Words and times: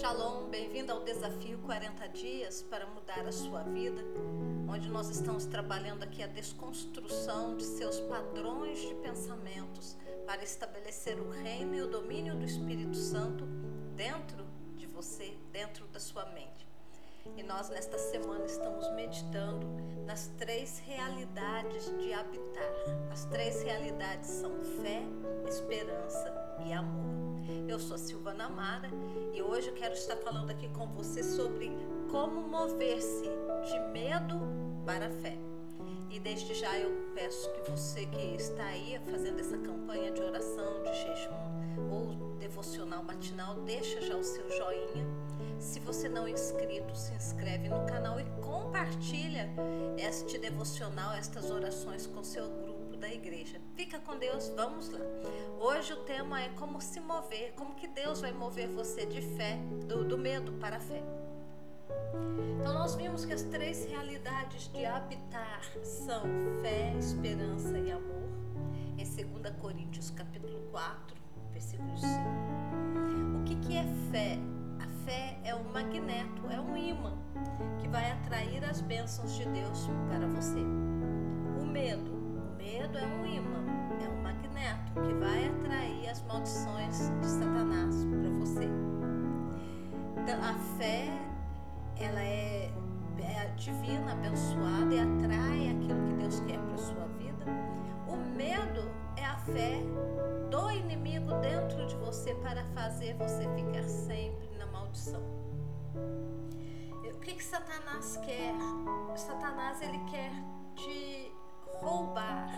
Shalom, 0.00 0.48
bem-vindo 0.48 0.90
ao 0.92 1.04
desafio 1.04 1.58
40 1.58 2.08
dias 2.08 2.62
para 2.62 2.86
mudar 2.86 3.20
a 3.28 3.30
sua 3.30 3.62
vida, 3.64 4.02
onde 4.66 4.88
nós 4.88 5.10
estamos 5.10 5.44
trabalhando 5.44 6.02
aqui 6.02 6.22
a 6.22 6.26
desconstrução 6.26 7.54
de 7.54 7.64
seus 7.64 8.00
padrões 8.00 8.80
de 8.80 8.94
pensamentos 8.94 9.98
para 10.26 10.42
estabelecer 10.42 11.20
o 11.20 11.28
reino 11.28 11.74
e 11.74 11.82
o 11.82 11.86
domínio 11.86 12.34
do 12.34 12.46
Espírito 12.46 12.96
Santo 12.96 13.44
dentro 13.94 14.46
de 14.74 14.86
você, 14.86 15.36
dentro 15.52 15.86
da 15.88 16.00
sua 16.00 16.24
mente. 16.30 16.66
E 17.36 17.42
nós 17.42 17.68
nesta 17.68 17.98
semana 17.98 18.46
estamos 18.46 18.90
meditando 18.94 19.66
nas 20.06 20.28
três 20.38 20.78
realidades 20.78 21.94
de 21.98 22.14
habitar. 22.14 22.72
As 23.12 23.26
três 23.26 23.62
realidades 23.62 24.30
são 24.30 24.64
fé, 24.80 25.02
esperança 25.46 26.58
e 26.64 26.72
amor. 26.72 27.19
Eu 27.68 27.78
sou 27.78 27.98
Silvana 27.98 28.48
Mara 28.48 28.90
e 29.32 29.42
hoje 29.42 29.68
eu 29.68 29.74
quero 29.74 29.94
estar 29.94 30.16
falando 30.16 30.50
aqui 30.50 30.68
com 30.68 30.86
você 30.88 31.22
sobre 31.22 31.70
como 32.10 32.42
mover-se 32.42 33.24
de 33.24 33.78
medo 33.92 34.40
para 34.84 35.06
a 35.06 35.10
fé. 35.10 35.36
E 36.10 36.18
desde 36.18 36.54
já 36.54 36.78
eu 36.78 36.90
peço 37.14 37.50
que 37.52 37.70
você 37.70 38.06
que 38.06 38.34
está 38.36 38.64
aí 38.64 39.00
fazendo 39.10 39.38
essa 39.40 39.56
campanha 39.58 40.10
de 40.10 40.20
oração, 40.20 40.82
de 40.82 40.92
jejum 40.92 41.90
ou 41.90 42.36
devocional 42.38 43.02
matinal, 43.04 43.54
deixa 43.62 44.00
já 44.00 44.16
o 44.16 44.24
seu 44.24 44.48
joinha. 44.50 45.06
Se 45.58 45.78
você 45.80 46.08
não 46.08 46.26
é 46.26 46.30
inscrito, 46.30 46.96
se 46.96 47.12
inscreve 47.14 47.68
no 47.68 47.84
canal 47.86 48.18
e 48.18 48.24
compartilha 48.42 49.48
este 49.96 50.38
devocional, 50.38 51.12
estas 51.14 51.50
orações 51.50 52.06
com 52.06 52.24
seu 52.24 52.48
grupo 52.48 52.69
da 53.00 53.12
igreja. 53.12 53.58
Fica 53.74 53.98
com 53.98 54.16
Deus, 54.18 54.52
vamos 54.54 54.90
lá. 54.90 55.00
Hoje 55.58 55.92
o 55.94 56.04
tema 56.04 56.42
é 56.42 56.50
como 56.50 56.80
se 56.80 57.00
mover, 57.00 57.54
como 57.56 57.74
que 57.74 57.88
Deus 57.88 58.20
vai 58.20 58.32
mover 58.32 58.68
você 58.68 59.06
de 59.06 59.22
fé, 59.22 59.58
do, 59.86 60.04
do 60.04 60.18
medo 60.18 60.52
para 60.52 60.76
a 60.76 60.80
fé. 60.80 61.02
Então 62.60 62.74
nós 62.74 62.94
vimos 62.94 63.24
que 63.24 63.32
as 63.32 63.42
três 63.42 63.86
realidades 63.86 64.68
de 64.68 64.84
habitar 64.84 65.62
são 65.82 66.22
fé, 66.60 66.94
esperança 66.98 67.78
e 67.78 67.90
amor. 67.90 68.28
Em 68.98 69.04
2 69.04 69.56
Coríntios 69.56 70.10
capítulo 70.10 70.60
4, 70.70 71.16
versículo 71.52 71.96
5. 71.96 72.10
O 73.40 73.44
que, 73.44 73.56
que 73.66 73.76
é 73.78 73.84
fé? 74.12 74.38
A 74.78 74.86
fé 75.06 75.38
é 75.42 75.54
um 75.54 75.64
magneto, 75.72 76.46
é 76.50 76.60
um 76.60 76.76
imã 76.76 77.16
que 77.80 77.88
vai 77.88 78.10
atrair 78.12 78.62
as 78.62 78.82
bênçãos 78.82 79.34
de 79.36 79.46
Deus 79.46 79.88
para 80.10 80.26
você. 80.26 80.60
O 81.60 81.64
medo, 81.64 82.19
medo 82.80 82.96
é 82.96 83.06
um 83.06 83.26
imã, 83.26 83.62
é 84.02 84.08
um 84.08 84.22
magneto 84.22 84.92
que 85.02 85.12
vai 85.14 85.48
atrair 85.48 86.08
as 86.08 86.22
maldições 86.22 87.10
de 87.20 87.26
Satanás 87.26 87.94
para 88.06 88.30
você. 88.38 88.68
Então, 90.16 90.42
a 90.42 90.54
fé, 90.78 91.08
ela 91.98 92.22
é, 92.22 92.72
é 93.18 93.52
divina, 93.56 94.12
abençoada 94.12 94.94
e 94.94 94.98
atrai 94.98 95.68
aquilo 95.76 96.06
que 96.06 96.14
Deus 96.14 96.40
quer 96.40 96.58
para 96.58 96.78
sua 96.78 97.06
vida. 97.18 97.44
O 98.08 98.16
medo 98.16 98.90
é 99.18 99.26
a 99.26 99.36
fé 99.36 99.82
do 100.50 100.70
inimigo 100.70 101.34
dentro 101.34 101.86
de 101.86 101.96
você 101.96 102.34
para 102.36 102.64
fazer 102.74 103.14
você 103.16 103.46
ficar 103.56 103.84
sempre 103.84 104.48
na 104.58 104.64
maldição. 104.64 105.22
O 107.04 107.20
que, 107.20 107.34
que 107.34 107.44
Satanás 107.44 108.16
quer? 108.24 108.54
Satanás 109.16 109.82
ele 109.82 109.98
quer 110.10 110.32
te 110.74 111.29
roubar, 111.80 112.48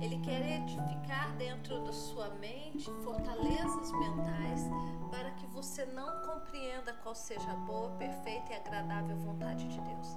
ele 0.00 0.18
quer 0.20 0.40
edificar 0.40 1.34
dentro 1.36 1.84
da 1.84 1.92
sua 1.92 2.28
mente 2.30 2.90
fortalezas 3.04 3.92
mentais 3.92 4.62
para 5.10 5.30
que 5.32 5.46
você 5.46 5.84
não 5.84 6.22
compreenda 6.22 6.94
qual 7.02 7.14
seja 7.14 7.50
a 7.50 7.56
boa, 7.56 7.90
perfeita 7.90 8.52
e 8.52 8.56
agradável 8.56 9.16
vontade 9.18 9.68
de 9.68 9.80
Deus. 9.80 10.16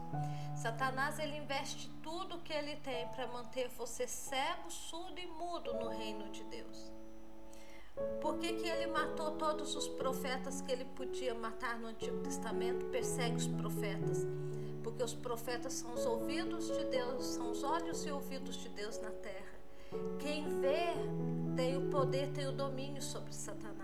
Satanás 0.55 1.19
ele 1.19 1.37
investe 1.37 1.89
tudo 2.01 2.39
que 2.39 2.53
ele 2.53 2.75
tem 2.77 3.07
para 3.09 3.27
manter 3.27 3.67
você 3.69 4.07
cego, 4.07 4.69
surdo 4.69 5.19
e 5.19 5.27
mudo 5.27 5.73
no 5.73 5.89
reino 5.89 6.29
de 6.29 6.43
Deus. 6.45 6.91
Por 8.21 8.39
que, 8.39 8.53
que 8.53 8.67
ele 8.67 8.87
matou 8.87 9.31
todos 9.31 9.75
os 9.75 9.87
profetas 9.87 10.61
que 10.61 10.71
ele 10.71 10.85
podia 10.85 11.35
matar 11.35 11.77
no 11.77 11.87
Antigo 11.87 12.19
Testamento? 12.19 12.85
Persegue 12.85 13.35
os 13.35 13.47
profetas. 13.47 14.25
Porque 14.93 15.05
os 15.05 15.15
profetas 15.15 15.73
são 15.73 15.91
os 15.91 16.05
ouvidos 16.05 16.67
de 16.67 16.85
Deus, 16.85 17.25
são 17.25 17.49
os 17.49 17.63
olhos 17.63 18.05
e 18.05 18.11
ouvidos 18.11 18.57
de 18.57 18.69
Deus 18.69 19.01
na 19.01 19.09
terra. 19.09 19.57
Quem 20.19 20.61
vê 20.61 20.93
tem 21.55 21.75
o 21.75 21.89
poder, 21.89 22.31
tem 22.31 22.45
o 22.45 22.51
domínio 22.51 23.01
sobre 23.01 23.33
Satanás. 23.33 23.82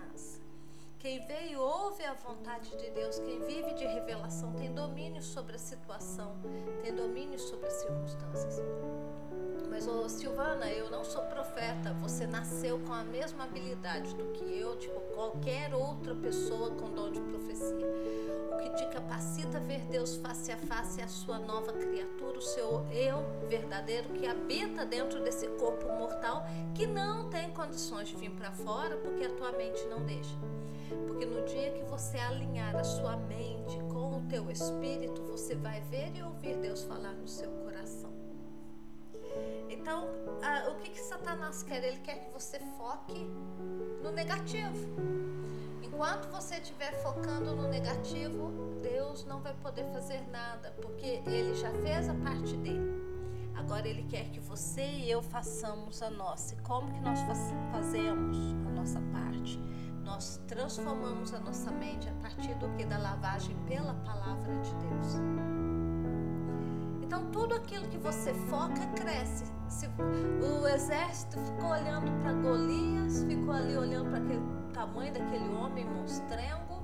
Quem 1.00 1.26
e 1.50 1.56
ouve 1.56 2.04
a 2.04 2.12
vontade 2.12 2.76
de 2.76 2.90
Deus, 2.90 3.18
quem 3.20 3.40
vive 3.40 3.72
de 3.72 3.86
revelação, 3.86 4.52
tem 4.52 4.70
domínio 4.70 5.22
sobre 5.22 5.56
a 5.56 5.58
situação, 5.58 6.36
tem 6.82 6.94
domínio 6.94 7.38
sobre 7.38 7.68
as 7.68 7.72
circunstâncias. 7.72 8.60
Mas, 9.70 9.88
ô 9.88 10.06
Silvana, 10.10 10.70
eu 10.70 10.90
não 10.90 11.02
sou 11.02 11.22
profeta. 11.22 11.94
Você 12.02 12.26
nasceu 12.26 12.78
com 12.80 12.92
a 12.92 13.02
mesma 13.02 13.44
habilidade 13.44 14.14
do 14.14 14.26
que 14.32 14.44
eu, 14.44 14.76
tipo 14.76 15.00
qualquer 15.14 15.72
outra 15.72 16.14
pessoa 16.14 16.70
com 16.72 16.90
dom 16.90 17.10
de 17.10 17.20
profecia. 17.22 17.86
O 18.52 18.58
que 18.58 18.68
te 18.76 18.86
capacita 18.88 19.56
a 19.56 19.60
ver 19.60 19.80
Deus 19.86 20.16
face 20.16 20.52
a 20.52 20.58
face 20.58 21.00
é 21.00 21.04
a 21.04 21.08
sua 21.08 21.38
nova 21.38 21.72
criatura, 21.72 22.36
o 22.36 22.42
seu 22.42 22.86
eu 22.92 23.24
verdadeiro 23.48 24.10
que 24.10 24.26
habita 24.26 24.84
dentro 24.84 25.22
desse 25.22 25.46
corpo 25.52 25.86
mortal 25.86 26.44
que 26.74 26.86
não 26.86 27.30
tem 27.30 27.50
condições 27.52 28.08
de 28.08 28.16
vir 28.16 28.32
para 28.32 28.52
fora 28.52 28.98
porque 28.98 29.24
a 29.24 29.30
tua 29.30 29.52
mente 29.52 29.82
não 29.86 30.04
deixa. 30.04 30.36
Porque 31.06 31.26
no 31.26 31.44
dia 31.44 31.70
que 31.72 31.82
você 31.84 32.18
alinhar 32.18 32.76
a 32.76 32.84
sua 32.84 33.16
mente 33.16 33.78
com 33.92 34.18
o 34.18 34.22
teu 34.28 34.50
espírito, 34.50 35.22
você 35.22 35.54
vai 35.54 35.80
ver 35.82 36.16
e 36.16 36.22
ouvir 36.22 36.56
Deus 36.56 36.82
falar 36.84 37.12
no 37.12 37.28
seu 37.28 37.50
coração. 37.50 38.10
Então, 39.68 40.08
o 40.70 40.74
que, 40.76 40.90
que 40.90 41.00
Satanás 41.00 41.62
quer? 41.62 41.82
Ele 41.84 41.98
quer 41.98 42.24
que 42.24 42.32
você 42.32 42.58
foque 42.76 43.24
no 44.02 44.10
negativo. 44.10 44.88
Enquanto 45.82 46.30
você 46.30 46.56
estiver 46.56 46.92
focando 47.02 47.54
no 47.54 47.68
negativo, 47.68 48.52
Deus 48.82 49.24
não 49.24 49.40
vai 49.40 49.54
poder 49.54 49.84
fazer 49.92 50.26
nada, 50.28 50.70
porque 50.82 51.22
Ele 51.26 51.54
já 51.54 51.70
fez 51.72 52.08
a 52.08 52.14
parte 52.14 52.56
dele. 52.56 53.00
Agora 53.54 53.86
Ele 53.86 54.02
quer 54.04 54.30
que 54.30 54.40
você 54.40 54.82
e 54.82 55.10
eu 55.10 55.22
façamos 55.22 56.02
a 56.02 56.10
nossa. 56.10 56.54
E 56.54 56.58
como 56.58 56.92
que 56.92 57.00
nós 57.00 57.18
fazemos 57.72 58.36
a 58.66 58.70
nossa 58.70 59.00
parte? 59.12 59.58
Nós 60.04 60.40
transformamos 60.46 61.32
a 61.34 61.40
nossa 61.40 61.70
mente 61.70 62.08
a 62.08 62.12
partir 62.22 62.54
do 62.54 62.68
que 62.76 62.84
da 62.84 62.98
lavagem 62.98 63.56
pela 63.66 63.94
palavra 63.94 64.52
de 64.60 64.74
Deus. 64.74 65.16
Então 67.02 67.30
tudo 67.30 67.54
aquilo 67.54 67.88
que 67.88 67.98
você 67.98 68.32
foca 68.48 68.86
cresce. 68.96 69.44
Se 69.68 69.86
o 69.88 70.66
exército 70.66 71.38
ficou 71.38 71.70
olhando 71.70 72.10
para 72.22 72.32
Golias, 72.32 73.24
ficou 73.24 73.54
ali 73.54 73.76
olhando 73.76 74.10
para 74.10 74.18
aquele 74.18 74.72
tamanho 74.72 75.12
daquele 75.12 75.48
homem 75.54 75.84
monstrengo 75.84 76.82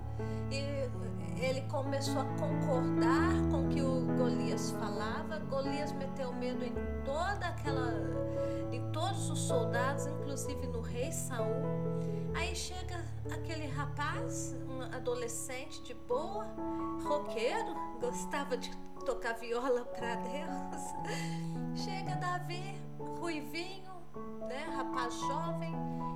e 0.50 0.86
ele 1.38 1.60
começou 1.62 2.20
a 2.20 2.24
concordar 2.24 3.32
com 3.50 3.66
o 3.66 3.68
que 3.68 3.80
o 3.80 4.06
Golias 4.16 4.70
falava. 4.72 5.38
Golias 5.40 5.92
meteu 5.92 6.32
medo 6.32 6.64
em 6.64 6.74
toda 7.04 7.46
aquela, 7.46 7.92
em 8.72 8.90
todos 8.92 9.30
os 9.30 9.40
soldados, 9.40 10.06
inclusive 10.06 10.66
no 10.66 10.80
rei 10.80 11.12
Saul. 11.12 11.62
Aí 12.34 12.54
chega 12.54 13.04
aquele 13.32 13.66
rapaz, 13.66 14.54
um 14.68 14.82
adolescente 14.82 15.82
de 15.82 15.94
boa, 15.94 16.46
roqueiro, 17.04 17.74
gostava 18.00 18.56
de 18.56 18.70
tocar 19.04 19.34
viola 19.34 19.84
para 19.84 20.16
Deus. 20.16 20.82
Chega 21.84 22.16
Davi, 22.16 22.80
ruivinho, 22.98 23.85
né, 24.46 24.64
rapaz 24.76 25.14
jovem. 25.14 25.72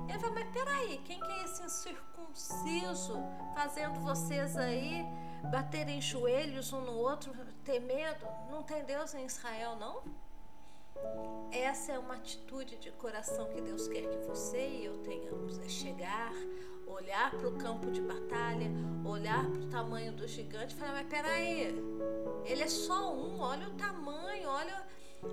Ele 0.09 0.19
fala, 0.19 0.33
mas 0.33 0.47
peraí, 0.49 0.97
quem 1.05 1.19
que 1.19 1.31
é 1.31 1.43
esse 1.43 1.63
incircunciso 1.63 3.15
fazendo 3.53 3.99
vocês 4.01 4.57
aí 4.57 5.05
baterem 5.51 6.01
joelhos 6.01 6.73
um 6.73 6.81
no 6.81 6.93
outro, 6.93 7.33
ter 7.63 7.79
medo? 7.79 8.25
Não 8.49 8.63
tem 8.63 8.83
Deus 8.83 9.13
em 9.13 9.25
Israel, 9.25 9.75
não? 9.75 10.03
Essa 11.51 11.93
é 11.93 11.99
uma 11.99 12.15
atitude 12.15 12.77
de 12.77 12.91
coração 12.91 13.47
que 13.49 13.61
Deus 13.61 13.87
quer 13.87 14.07
que 14.09 14.17
você 14.27 14.67
e 14.67 14.85
eu 14.85 14.97
tenhamos. 14.99 15.57
É 15.59 15.67
chegar, 15.67 16.31
olhar 16.87 17.31
para 17.31 17.47
o 17.47 17.57
campo 17.57 17.89
de 17.91 18.01
batalha, 18.01 18.69
olhar 19.05 19.45
para 19.49 19.59
o 19.59 19.69
tamanho 19.69 20.13
do 20.13 20.27
gigante 20.27 20.75
e 20.75 20.77
falar, 20.77 20.93
mas 20.93 21.07
peraí, 21.07 21.75
ele 22.45 22.63
é 22.63 22.67
só 22.67 23.13
um, 23.13 23.39
olha 23.39 23.67
o 23.67 23.71
tamanho, 23.71 24.47
olha, 24.47 24.85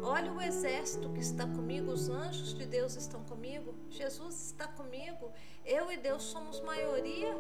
olha 0.03 0.33
o 0.33 0.41
exército 0.41 1.11
que 1.11 1.21
está 1.21 1.47
comigo, 1.47 1.93
os 1.93 2.09
anjos 2.09 2.55
de 2.55 2.67
Deus 2.67 2.97
estão 2.97 3.23
comigo, 3.25 3.75
Jesus 3.91 4.47
está 4.47 4.67
comigo, 4.67 5.33
eu 5.65 5.91
e 5.91 5.97
Deus 5.97 6.23
somos 6.25 6.61
maioria. 6.61 7.35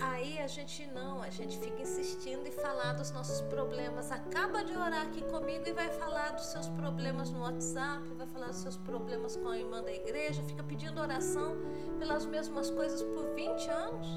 Aí 0.00 0.38
a 0.40 0.48
gente 0.48 0.84
não, 0.88 1.22
a 1.22 1.30
gente 1.30 1.58
fica 1.58 1.80
insistindo 1.80 2.46
em 2.46 2.50
falar 2.50 2.94
dos 2.94 3.12
nossos 3.12 3.40
problemas. 3.42 4.10
Acaba 4.10 4.64
de 4.64 4.76
orar 4.76 5.06
aqui 5.06 5.22
comigo 5.22 5.68
e 5.68 5.72
vai 5.72 5.88
falar 5.90 6.30
dos 6.30 6.46
seus 6.46 6.68
problemas 6.70 7.30
no 7.30 7.40
WhatsApp, 7.40 8.02
vai 8.16 8.26
falar 8.26 8.48
dos 8.48 8.56
seus 8.56 8.76
problemas 8.76 9.36
com 9.36 9.48
a 9.48 9.58
irmã 9.58 9.82
da 9.82 9.92
igreja, 9.92 10.42
fica 10.42 10.62
pedindo 10.64 11.00
oração 11.00 11.56
pelas 11.98 12.26
mesmas 12.26 12.70
coisas 12.70 13.02
por 13.02 13.32
20 13.34 13.68
anos. 13.70 14.08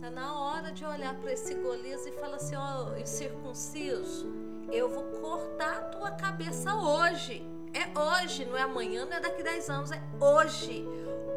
Tá 0.00 0.10
na 0.10 0.38
hora 0.38 0.70
de 0.70 0.84
olhar 0.84 1.14
para 1.16 1.32
esse 1.32 1.54
Golias 1.54 2.06
e 2.06 2.12
falar 2.12 2.36
assim: 2.36 2.54
ó, 2.54 2.92
oh, 2.92 2.96
incircunciso, 2.96 4.26
eu 4.70 4.88
vou 4.88 5.04
cortar 5.20 5.78
a 5.78 5.82
tua 5.82 6.10
cabeça 6.12 6.74
hoje. 6.74 7.42
É 7.72 7.98
hoje, 7.98 8.44
não 8.44 8.56
é 8.56 8.62
amanhã, 8.62 9.04
não 9.04 9.16
é 9.16 9.20
daqui 9.20 9.42
10 9.42 9.70
anos, 9.70 9.90
é 9.90 10.00
hoje. 10.20 10.86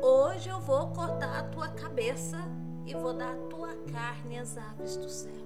Hoje 0.01 0.49
eu 0.49 0.59
vou 0.59 0.91
cortar 0.91 1.39
a 1.39 1.43
tua 1.43 1.67
cabeça 1.69 2.37
e 2.85 2.93
vou 2.93 3.13
dar 3.13 3.33
a 3.33 3.47
tua 3.47 3.75
carne 3.91 4.39
às 4.39 4.57
aves 4.57 4.97
do 4.97 5.09
céu. 5.09 5.41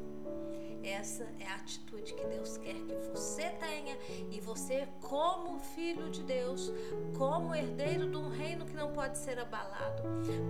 Essa 0.83 1.23
é 1.39 1.47
a 1.47 1.55
atitude 1.55 2.13
que 2.13 2.27
Deus 2.27 2.57
quer 2.57 2.75
que 2.75 2.95
você 3.09 3.49
tenha 3.49 3.97
e 4.29 4.39
você, 4.39 4.87
como 5.01 5.57
filho 5.59 6.11
de 6.11 6.21
Deus, 6.21 6.71
como 7.17 7.55
herdeiro 7.55 8.07
de 8.07 8.15
um 8.15 8.29
reino 8.29 8.65
que 8.65 8.75
não 8.75 8.91
pode 8.93 9.17
ser 9.17 9.39
abalado, 9.39 10.03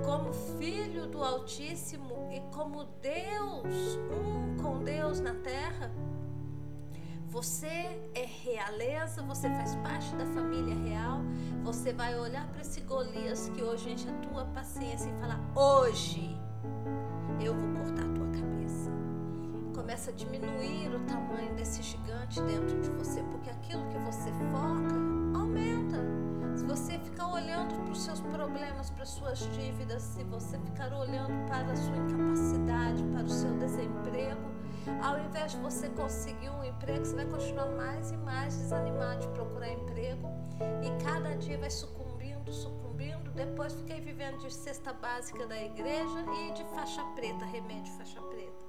como 0.03 0.33
filho 0.59 1.07
do 1.07 1.23
Altíssimo 1.23 2.29
e 2.33 2.41
como 2.53 2.83
Deus, 3.01 3.97
um 4.11 4.61
com 4.61 4.83
Deus 4.83 5.21
na 5.21 5.35
terra. 5.35 5.89
Você 7.35 7.67
é 8.13 8.25
realeza, 8.25 9.21
você 9.21 9.49
faz 9.49 9.75
parte 9.75 10.15
da 10.15 10.25
família 10.27 10.73
real. 10.73 11.19
Você 11.65 11.91
vai 11.91 12.17
olhar 12.17 12.47
para 12.47 12.61
esse 12.61 12.79
Golias 12.79 13.49
que 13.49 13.61
hoje 13.61 13.91
enche 13.91 14.07
a 14.07 14.13
tua 14.29 14.45
paciência 14.45 15.09
e 15.09 15.19
falar: 15.19 15.37
Hoje 15.53 16.33
eu 17.43 17.53
vou 17.53 17.83
cortar 17.83 18.05
a 18.05 18.13
tua 18.13 18.27
cabeça 18.27 18.89
começa 19.75 20.09
a 20.09 20.13
diminuir 20.13 20.95
o 20.95 20.99
tamanho 21.01 21.53
desse 21.55 21.83
gigante 21.83 22.41
dentro 22.41 22.79
de 22.81 22.89
você, 22.91 23.21
porque 23.23 23.49
aquilo 23.49 23.85
que 23.89 23.97
você 23.99 24.31
foca 24.51 24.95
aumenta. 25.38 25.97
Se 26.55 26.65
você 26.65 26.97
ficar 26.99 27.27
olhando 27.27 27.75
para 27.83 27.91
os 27.91 28.01
seus 28.01 28.21
problemas, 28.21 28.89
para 28.91 29.03
as 29.03 29.09
suas 29.09 29.39
dívidas, 29.39 30.01
se 30.01 30.23
você 30.23 30.57
ficar 30.59 30.93
olhando 30.93 31.45
para 31.47 31.69
a 31.69 31.75
sua 31.75 31.97
incapacidade, 31.97 33.03
para 33.11 33.25
o 33.25 33.29
seu 33.29 33.53
desemprego, 33.57 34.54
ao 35.01 35.19
invés 35.19 35.51
de 35.51 35.57
você 35.57 35.89
conseguir 35.89 36.49
um 36.49 36.63
emprego, 36.63 37.05
você 37.05 37.15
vai 37.15 37.25
continuar 37.25 37.67
mais 37.71 38.11
e 38.11 38.17
mais 38.17 38.55
desanimado 38.55 39.21
de 39.21 39.27
procurar 39.29 39.71
emprego 39.71 40.27
e 40.83 41.03
cada 41.03 41.35
dia 41.37 41.57
vai 41.57 41.71
sucumbindo, 41.71 42.51
sucumbindo. 42.51 43.31
Depois 43.31 43.73
fiquei 43.73 43.99
vivendo 43.99 44.37
de 44.39 44.53
cesta 44.53 44.93
básica 44.93 45.45
da 45.47 45.61
igreja 45.61 46.25
e 46.47 46.53
de 46.53 46.63
faixa 46.75 47.03
preta, 47.15 47.45
remédio 47.45 47.93
faixa 47.93 48.21
preta 48.21 48.65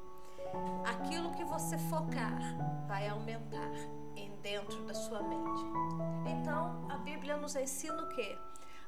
aquilo 0.84 1.32
que 1.32 1.44
você 1.44 1.76
focar 1.78 2.38
vai 2.86 3.08
aumentar 3.08 3.70
em 4.16 4.30
dentro 4.40 4.84
da 4.84 4.94
sua 4.94 5.22
mente. 5.22 5.62
Então, 6.26 6.86
a 6.88 6.96
Bíblia 6.98 7.36
nos 7.36 7.56
ensina 7.56 8.02
o 8.02 8.08
quê? 8.08 8.38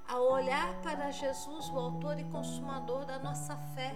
A 0.08 0.18
olhar 0.18 0.74
para 0.82 1.10
Jesus, 1.10 1.68
o 1.68 1.78
autor 1.78 2.18
e 2.18 2.24
consumador 2.24 3.04
da 3.04 3.18
nossa 3.18 3.56
fé. 3.74 3.94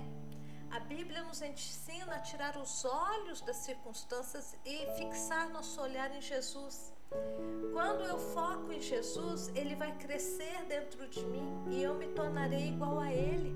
A 0.72 0.80
Bíblia 0.80 1.22
nos 1.24 1.42
ensina 1.42 2.14
a 2.14 2.20
tirar 2.20 2.56
os 2.56 2.82
olhos 2.86 3.42
das 3.42 3.56
circunstâncias 3.56 4.56
e 4.64 4.86
fixar 4.96 5.50
nosso 5.50 5.78
olhar 5.78 6.10
em 6.16 6.22
Jesus. 6.22 6.90
Quando 7.74 8.04
eu 8.04 8.18
foco 8.18 8.72
em 8.72 8.80
Jesus, 8.80 9.48
ele 9.54 9.76
vai 9.76 9.94
crescer 9.98 10.64
dentro 10.64 11.06
de 11.08 11.22
mim 11.26 11.46
e 11.70 11.82
eu 11.82 11.94
me 11.94 12.08
tornarei 12.08 12.68
igual 12.68 12.98
a 12.98 13.12
ele. 13.12 13.54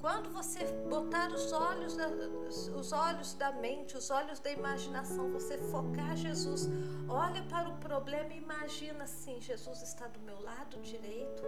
Quando 0.00 0.30
você 0.30 0.64
botar 0.88 1.28
os 1.32 1.52
olhos, 1.52 1.96
da, 1.96 2.08
os 2.08 2.92
olhos 2.92 3.34
da 3.34 3.50
mente, 3.50 3.96
os 3.96 4.08
olhos 4.08 4.38
da 4.38 4.50
imaginação, 4.52 5.32
você 5.32 5.58
focar 5.58 6.16
Jesus, 6.16 6.68
olha 7.08 7.42
para 7.44 7.68
o 7.68 7.76
problema 7.78 8.32
e 8.32 8.38
imagina 8.38 9.04
assim: 9.04 9.40
Jesus 9.40 9.82
está 9.82 10.06
do 10.06 10.20
meu 10.20 10.40
lado 10.40 10.80
direito, 10.82 11.42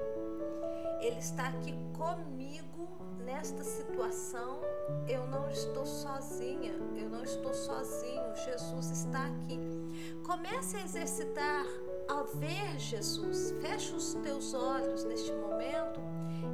Ele 1.00 1.18
está 1.18 1.48
aqui 1.48 1.74
comigo 1.96 3.03
nesta 3.24 3.64
situação. 3.64 4.60
Eu 5.08 5.26
não 5.26 5.48
estou 5.50 5.86
sozinha, 5.86 6.72
eu 6.96 7.08
não 7.08 7.22
estou 7.22 7.54
sozinho, 7.54 8.22
Jesus 8.44 8.90
está 8.90 9.26
aqui. 9.26 9.58
Comece 10.24 10.76
a 10.76 10.82
exercitar 10.82 11.66
a 12.08 12.22
ver 12.22 12.78
Jesus. 12.78 13.52
Feche 13.60 13.94
os 13.94 14.14
teus 14.14 14.54
olhos 14.54 15.04
neste 15.04 15.32
momento 15.32 16.00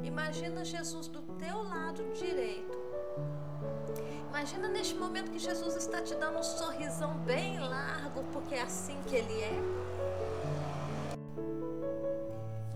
Imagina 0.03 0.65
Jesus 0.65 1.07
do 1.07 1.21
teu 1.37 1.63
lado 1.63 2.03
direito. 2.13 2.77
Imagina 4.29 4.67
neste 4.67 4.95
momento 4.95 5.31
que 5.31 5.39
Jesus 5.39 5.75
está 5.75 6.01
te 6.01 6.15
dando 6.15 6.39
um 6.39 6.43
sorrisão 6.43 7.17
bem 7.19 7.59
largo, 7.59 8.23
porque 8.31 8.55
é 8.55 8.61
assim 8.61 8.99
que 9.03 9.15
ele 9.15 9.41
é. 9.41 9.59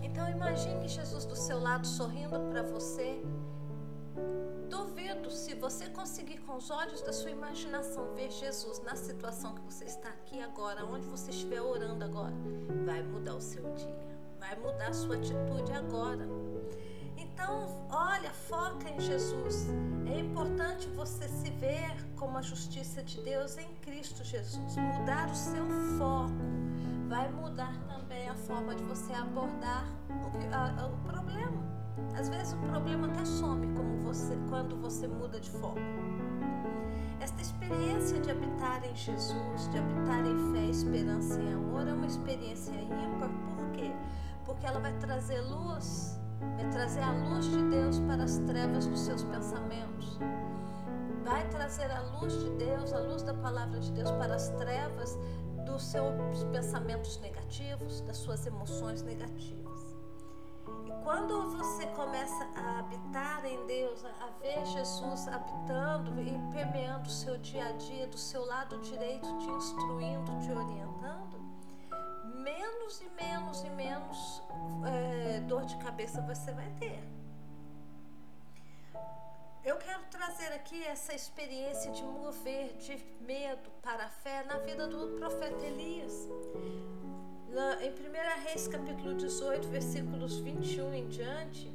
Então 0.02 0.28
imagine 0.28 0.86
Jesus 0.86 1.24
do 1.24 1.34
seu 1.34 1.58
lado 1.58 1.86
sorrindo 1.86 2.38
para 2.50 2.62
você. 2.62 3.20
Duvido 4.76 5.30
se 5.30 5.54
você 5.54 5.88
conseguir 5.88 6.38
com 6.40 6.56
os 6.56 6.70
olhos 6.70 7.00
da 7.00 7.10
sua 7.10 7.30
imaginação 7.30 8.12
ver 8.14 8.30
Jesus 8.30 8.82
na 8.82 8.94
situação 8.94 9.54
que 9.54 9.62
você 9.62 9.86
está 9.86 10.10
aqui 10.10 10.38
agora, 10.42 10.84
onde 10.84 11.06
você 11.06 11.30
estiver 11.30 11.62
orando 11.62 12.04
agora, 12.04 12.34
vai 12.84 13.02
mudar 13.02 13.36
o 13.36 13.40
seu 13.40 13.62
dia, 13.72 13.96
vai 14.38 14.54
mudar 14.56 14.88
a 14.88 14.92
sua 14.92 15.16
atitude 15.16 15.72
agora. 15.72 16.28
Então, 17.16 17.86
olha, 17.90 18.30
foca 18.30 18.90
em 18.90 19.00
Jesus. 19.00 19.66
É 20.14 20.18
importante 20.18 20.88
você 20.88 21.26
se 21.26 21.48
ver 21.52 21.96
como 22.14 22.36
a 22.36 22.42
justiça 22.42 23.02
de 23.02 23.18
Deus 23.22 23.56
em 23.56 23.74
Cristo 23.76 24.22
Jesus. 24.22 24.76
Mudar 24.76 25.30
o 25.30 25.34
seu 25.34 25.64
foco 25.96 26.34
vai 27.08 27.30
mudar 27.32 27.74
também 27.88 28.28
a 28.28 28.34
forma 28.34 28.74
de 28.74 28.84
você 28.84 29.12
abordar 29.14 29.86
o, 30.10 30.54
a, 30.54 30.86
o 30.86 30.98
problema. 30.98 31.75
Às 32.14 32.28
vezes 32.28 32.52
o 32.52 32.56
problema 32.58 33.06
até 33.08 33.24
some 33.24 33.66
você, 34.06 34.38
quando 34.48 34.76
você 34.76 35.08
muda 35.08 35.40
de 35.40 35.50
foco. 35.50 35.80
Esta 37.20 37.42
experiência 37.42 38.20
de 38.20 38.30
habitar 38.30 38.84
em 38.84 38.94
Jesus, 38.94 39.68
de 39.70 39.78
habitar 39.78 40.24
em 40.24 40.52
fé, 40.52 40.64
esperança 40.66 41.40
e 41.40 41.52
amor 41.52 41.88
é 41.88 41.92
uma 41.92 42.06
experiência 42.06 42.72
ímpar. 42.72 43.28
Por 43.56 43.72
quê? 43.72 43.92
Porque 44.44 44.64
ela 44.64 44.78
vai 44.78 44.92
trazer 44.98 45.40
luz 45.40 46.18
é 46.58 46.68
trazer 46.68 47.00
a 47.00 47.12
luz 47.12 47.46
de 47.46 47.62
Deus 47.70 47.98
para 48.00 48.22
as 48.22 48.38
trevas 48.38 48.86
dos 48.86 49.00
seus 49.00 49.22
pensamentos. 49.24 50.18
Vai 51.24 51.48
trazer 51.48 51.90
a 51.90 52.02
luz 52.02 52.32
de 52.38 52.50
Deus, 52.50 52.92
a 52.92 53.00
luz 53.00 53.22
da 53.22 53.34
palavra 53.34 53.80
de 53.80 53.90
Deus 53.90 54.10
para 54.12 54.34
as 54.34 54.50
trevas 54.50 55.18
dos 55.64 55.82
seus 55.82 56.44
pensamentos 56.52 57.18
negativos, 57.20 58.02
das 58.02 58.18
suas 58.18 58.46
emoções 58.46 59.02
negativas. 59.02 59.65
Quando 61.06 61.56
você 61.56 61.86
começa 61.94 62.48
a 62.56 62.80
habitar 62.80 63.44
em 63.46 63.64
Deus, 63.64 64.04
a 64.04 64.26
ver 64.40 64.66
Jesus 64.66 65.28
habitando 65.28 66.20
e 66.20 66.32
permeando 66.52 67.08
o 67.08 67.12
seu 67.12 67.38
dia 67.38 67.68
a 67.68 67.72
dia, 67.74 68.08
do 68.08 68.18
seu 68.18 68.44
lado 68.44 68.76
direito, 68.80 69.24
te 69.38 69.48
instruindo, 69.48 70.32
te 70.40 70.50
orientando, 70.50 71.38
menos 72.42 73.00
e 73.00 73.08
menos 73.10 73.62
e 73.62 73.70
menos 73.70 74.42
é, 74.84 75.38
dor 75.42 75.64
de 75.64 75.76
cabeça 75.76 76.20
você 76.22 76.50
vai 76.50 76.68
ter. 76.70 77.00
Eu 79.62 79.76
quero 79.76 80.02
trazer 80.10 80.52
aqui 80.54 80.82
essa 80.82 81.14
experiência 81.14 81.92
de 81.92 82.02
mover 82.02 82.78
de 82.78 82.96
medo 83.20 83.70
para 83.80 84.06
a 84.06 84.10
fé 84.10 84.42
na 84.42 84.58
vida 84.58 84.88
do 84.88 85.16
profeta 85.20 85.64
Elias. 85.64 86.28
Em 87.80 87.90
1 87.90 88.42
Reis 88.44 88.68
capítulo 88.68 89.14
18, 89.14 89.68
versículos 89.68 90.38
21 90.38 90.94
em 90.94 91.08
diante, 91.08 91.72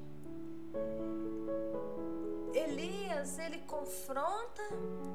Elias 2.53 3.39
ele 3.39 3.59
confronta 3.59 4.61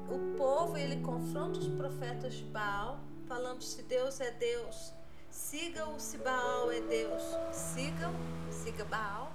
o 0.09 0.35
povo, 0.37 0.77
ele 0.77 1.01
confronta 1.01 1.59
os 1.59 1.67
profetas 1.67 2.33
de 2.33 2.43
Baal, 2.45 2.99
falando 3.27 3.61
se 3.61 3.81
Deus 3.83 4.19
é 4.19 4.31
Deus, 4.31 4.93
Sigam 5.37 5.99
se 5.99 6.17
Baal 6.17 6.71
é 6.71 6.81
Deus. 6.81 7.21
Sigam, 7.51 8.13
siga 8.49 8.83
Baal. 8.85 9.31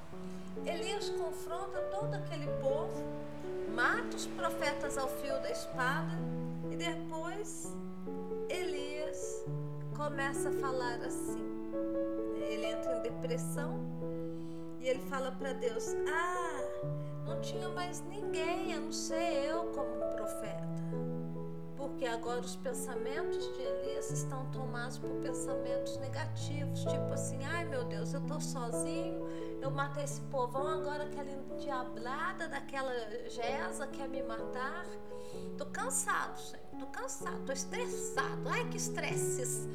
Elias 0.66 1.08
confronta 1.10 1.80
todo 1.90 2.12
aquele 2.14 2.46
povo, 2.60 3.02
mata 3.74 4.16
os 4.16 4.26
profetas 4.26 4.98
ao 4.98 5.08
fio 5.08 5.40
da 5.40 5.50
espada 5.50 6.12
e 6.70 6.76
depois 6.76 7.72
começa 10.02 10.48
a 10.48 10.52
falar 10.52 11.00
assim. 11.02 11.40
Ele 12.34 12.66
entra 12.66 12.98
em 12.98 13.02
depressão 13.02 13.78
e 14.80 14.88
ele 14.88 14.98
fala 15.08 15.30
para 15.30 15.52
Deus: 15.52 15.94
Ah, 16.08 16.60
não 17.24 17.40
tinha 17.40 17.68
mais 17.68 18.00
ninguém 18.08 18.74
a 18.74 18.80
não 18.80 18.92
ser 18.92 19.46
eu 19.46 19.66
como 19.66 20.16
profeta 20.16 20.72
porque 22.02 22.06
agora 22.06 22.40
os 22.40 22.54
pensamentos 22.54 23.38
de 23.54 23.60
Elias 23.60 24.10
estão 24.12 24.46
tomados 24.52 24.98
por 24.98 25.10
pensamentos 25.16 25.96
negativos, 25.98 26.84
tipo 26.84 27.12
assim, 27.12 27.44
ai 27.44 27.64
meu 27.64 27.84
Deus, 27.84 28.14
eu 28.14 28.20
tô 28.20 28.40
sozinho, 28.40 29.26
eu 29.60 29.68
matei 29.68 30.04
esse 30.04 30.20
povão, 30.22 30.68
agora 30.68 31.02
aquela 31.02 31.30
diablada 31.58 32.46
daquela 32.48 32.92
Gesa 33.28 33.88
quer 33.88 34.08
me 34.08 34.22
matar. 34.22 34.86
Tô 35.58 35.66
cansado, 35.66 36.38
Senhor, 36.38 36.64
tô 36.78 36.86
cansado, 36.86 37.44
tô 37.44 37.52
estressado, 37.52 38.48
ai 38.48 38.68
que 38.68 38.76
estresses. 38.76 39.66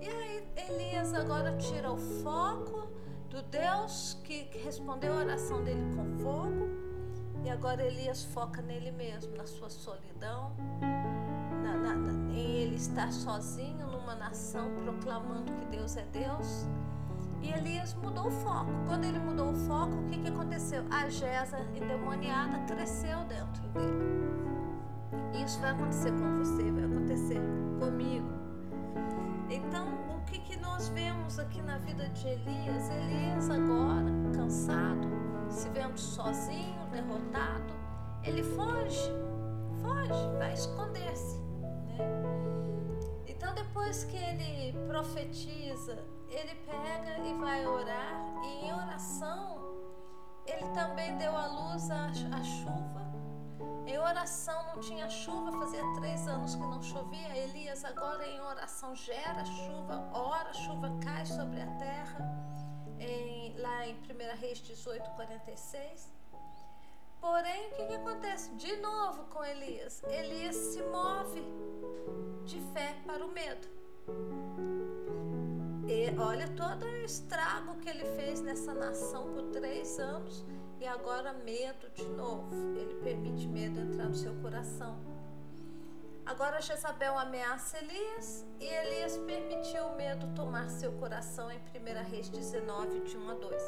E 0.00 0.08
aí 0.08 0.48
Elias 0.68 1.14
agora 1.14 1.56
tira 1.56 1.90
o 1.90 1.96
foco 1.96 2.86
do 3.30 3.42
Deus 3.42 4.18
que 4.24 4.48
respondeu 4.64 5.12
a 5.12 5.16
oração 5.16 5.62
dele 5.62 5.82
com 5.94 6.18
fogo 6.22 6.68
E 7.44 7.50
agora 7.50 7.84
Elias 7.84 8.24
foca 8.24 8.62
nele 8.62 8.90
mesmo, 8.90 9.36
na 9.36 9.46
sua 9.46 9.68
solidão, 9.68 10.52
na, 11.62 11.76
na, 11.76 11.94
na, 11.94 12.32
em 12.32 12.56
ele 12.56 12.76
estar 12.76 13.12
sozinho 13.12 13.86
numa 13.86 14.14
nação 14.14 14.68
proclamando 14.82 15.52
que 15.52 15.66
Deus 15.66 15.96
é 15.96 16.04
Deus. 16.06 16.66
E 17.40 17.52
Elias 17.52 17.94
mudou 17.94 18.26
o 18.26 18.30
foco. 18.30 18.70
Quando 18.88 19.04
ele 19.04 19.18
mudou 19.20 19.52
o 19.52 19.54
foco, 19.54 19.94
o 19.94 20.04
que, 20.08 20.18
que 20.18 20.28
aconteceu? 20.28 20.84
A 20.90 21.08
Gesa 21.08 21.60
endemoniada 21.76 22.58
cresceu 22.66 23.18
dentro 23.24 23.62
dele. 23.68 25.44
Isso 25.44 25.60
vai 25.60 25.70
acontecer 25.70 26.10
com 26.10 26.38
você, 26.38 26.70
vai 26.72 26.84
acontecer 26.84 27.40
comigo. 27.78 28.45
Então, 29.48 29.86
o 30.16 30.24
que, 30.24 30.40
que 30.40 30.56
nós 30.56 30.88
vemos 30.88 31.38
aqui 31.38 31.62
na 31.62 31.78
vida 31.78 32.08
de 32.08 32.26
Elias? 32.26 32.90
Elias 32.90 33.48
agora, 33.48 34.10
cansado, 34.34 35.08
se 35.48 35.68
vendo 35.68 35.96
sozinho, 35.96 36.84
derrotado, 36.90 37.72
ele 38.24 38.42
foge, 38.42 39.10
foge, 39.80 40.38
vai 40.38 40.52
esconder-se. 40.52 41.38
Né? 41.38 41.98
Então, 43.26 43.54
depois 43.54 44.02
que 44.04 44.16
ele 44.16 44.76
profetiza, 44.88 46.04
ele 46.28 46.54
pega 46.66 47.18
e 47.24 47.34
vai 47.34 47.64
orar, 47.64 48.24
e 48.42 48.66
em 48.66 48.72
oração, 48.72 49.58
ele 50.44 50.66
também 50.74 51.16
deu 51.18 51.36
à 51.36 51.46
luz 51.46 51.88
a, 51.90 52.06
a 52.06 52.42
chuva. 52.42 52.95
Em 53.86 53.98
oração 53.98 54.66
não 54.66 54.80
tinha 54.80 55.08
chuva, 55.08 55.52
fazia 55.52 55.82
três 55.94 56.26
anos 56.26 56.56
que 56.56 56.60
não 56.60 56.82
chovia. 56.82 57.36
Elias 57.36 57.84
agora 57.84 58.26
em 58.26 58.40
oração 58.40 58.96
gera 58.96 59.44
chuva, 59.44 60.10
ora, 60.12 60.52
chuva 60.52 60.90
cai 61.04 61.24
sobre 61.24 61.60
a 61.62 61.66
terra. 61.78 62.18
Em, 62.98 63.56
lá 63.58 63.86
em 63.86 63.94
1 63.94 64.40
Reis 64.40 64.58
18, 64.58 65.08
46. 65.10 66.12
Porém, 67.20 67.68
o 67.68 67.76
que, 67.76 67.86
que 67.86 67.94
acontece? 67.94 68.54
De 68.56 68.76
novo 68.76 69.24
com 69.26 69.44
Elias. 69.44 70.02
Elias 70.04 70.56
se 70.56 70.82
move 70.82 71.42
de 72.44 72.60
fé 72.72 72.96
para 73.06 73.24
o 73.24 73.28
medo. 73.28 73.68
E 75.86 76.18
olha 76.18 76.48
todo 76.56 76.84
o 76.84 77.04
estrago 77.04 77.76
que 77.76 77.88
ele 77.88 78.04
fez 78.16 78.40
nessa 78.40 78.74
nação 78.74 79.32
por 79.32 79.44
três 79.50 80.00
anos. 80.00 80.44
E 80.80 80.86
agora 80.86 81.32
medo 81.32 81.88
de 81.94 82.04
novo. 82.04 82.54
Ele 82.76 82.94
permite 83.02 83.46
medo 83.48 83.80
entrar 83.80 84.08
no 84.08 84.14
seu 84.14 84.34
coração. 84.36 84.96
Agora 86.26 86.60
Jezabel 86.60 87.16
ameaça 87.16 87.78
Elias 87.78 88.44
e 88.58 88.64
Elias 88.64 89.16
permitiu 89.18 89.84
o 89.86 89.96
medo 89.96 90.26
tomar 90.34 90.68
seu 90.68 90.90
coração 90.92 91.48
em 91.52 91.58
1 91.58 92.10
Reis 92.10 92.28
19, 92.28 93.00
de 93.00 93.16
1 93.16 93.30
a 93.30 93.34
2. 93.34 93.62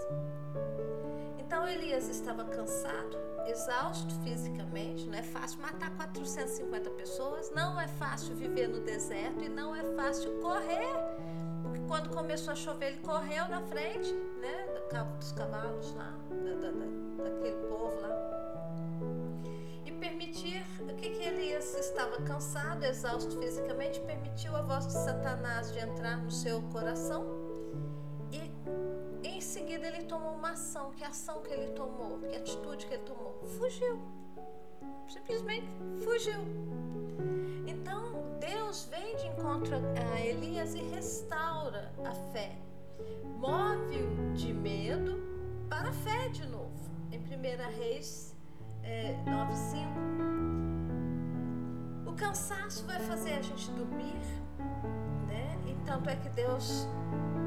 Então 1.38 1.68
Elias 1.68 2.08
estava 2.08 2.44
cansado, 2.44 3.16
exausto 3.46 4.12
fisicamente, 4.24 5.06
não 5.06 5.16
é 5.16 5.22
fácil 5.22 5.60
matar 5.60 5.90
450 5.96 6.90
pessoas, 6.90 7.50
não 7.52 7.80
é 7.80 7.86
fácil 7.86 8.34
viver 8.34 8.68
no 8.68 8.80
deserto 8.80 9.42
e 9.44 9.48
não 9.48 9.74
é 9.74 9.84
fácil 9.94 10.40
correr. 10.40 10.92
Porque 11.68 11.86
quando 11.86 12.10
começou 12.10 12.52
a 12.52 12.56
chover, 12.56 12.88
ele 12.88 12.98
correu 12.98 13.48
na 13.48 13.60
frente, 13.62 14.12
né, 14.40 14.66
do 14.74 14.88
cabo 14.88 15.16
dos 15.16 15.32
cavalos 15.32 15.94
lá, 15.94 16.14
da, 16.30 16.54
da, 16.54 16.70
da, 16.70 17.30
daquele 17.30 17.56
povo 17.68 18.00
lá. 18.00 18.08
E 19.84 19.92
permitir, 19.92 20.64
o 20.80 20.94
que 20.94 21.10
que 21.10 21.22
Elias 21.22 21.74
estava 21.74 22.16
cansado, 22.22 22.84
exausto 22.84 23.38
fisicamente, 23.38 24.00
permitiu 24.00 24.54
a 24.56 24.62
voz 24.62 24.86
de 24.86 24.92
Satanás 24.92 25.72
de 25.72 25.78
entrar 25.78 26.16
no 26.18 26.30
seu 26.30 26.62
coração 26.62 27.48
seguida 29.48 29.86
ele 29.86 30.04
tomou 30.04 30.34
uma 30.34 30.52
ação. 30.52 30.92
Que 30.92 31.04
ação 31.04 31.42
que 31.42 31.52
ele 31.52 31.72
tomou? 31.72 32.18
Que 32.20 32.36
atitude 32.36 32.86
que 32.86 32.94
ele 32.94 33.02
tomou? 33.02 33.38
Fugiu. 33.58 34.00
Simplesmente 35.08 35.66
fugiu. 36.02 36.40
Então 37.66 38.17
Deus 38.68 38.84
vem 38.90 39.16
de 39.16 39.26
encontro 39.28 39.76
a 40.12 40.20
Elias 40.20 40.74
e 40.74 40.80
restaura 40.80 41.90
a 42.04 42.12
fé. 42.32 42.54
Move-o 43.38 44.34
de 44.34 44.52
medo 44.52 45.18
para 45.70 45.88
a 45.88 45.92
fé 45.92 46.28
de 46.28 46.46
novo. 46.46 46.68
Em 47.10 47.18
1 47.18 47.22
Reis 47.78 48.36
é, 48.82 49.16
9,5. 49.24 52.10
O 52.10 52.12
cansaço 52.12 52.84
vai 52.84 53.00
fazer 53.00 53.36
a 53.36 53.40
gente 53.40 53.70
dormir, 53.70 54.20
né? 55.26 55.58
E 55.66 55.74
tanto 55.86 56.10
é 56.10 56.16
que 56.16 56.28
Deus 56.28 56.86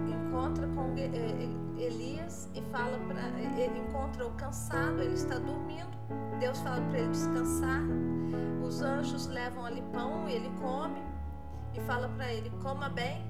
encontra 0.10 0.68
com 0.70 0.98
eh, 0.98 1.06
eh, 1.06 1.84
Elias 1.84 2.50
e 2.56 2.64
fala 2.72 2.98
para 2.98 3.30
ele 3.62 3.78
encontra 3.78 4.26
o 4.26 4.32
cansado, 4.32 5.00
ele 5.00 5.14
está 5.14 5.38
dormindo. 5.38 5.96
Deus 6.40 6.60
fala 6.62 6.82
para 6.82 6.98
ele 6.98 7.10
descansar. 7.10 7.84
Os 8.66 8.82
anjos 8.82 9.28
levam 9.28 9.68
ali 9.68 9.84
pão 9.94 10.28
e 10.28 10.34
ele 10.34 10.50
come 10.60 11.11
e 11.74 11.80
fala 11.82 12.10
para 12.10 12.32
ele 12.32 12.50
coma 12.62 12.90
bem 12.90 13.24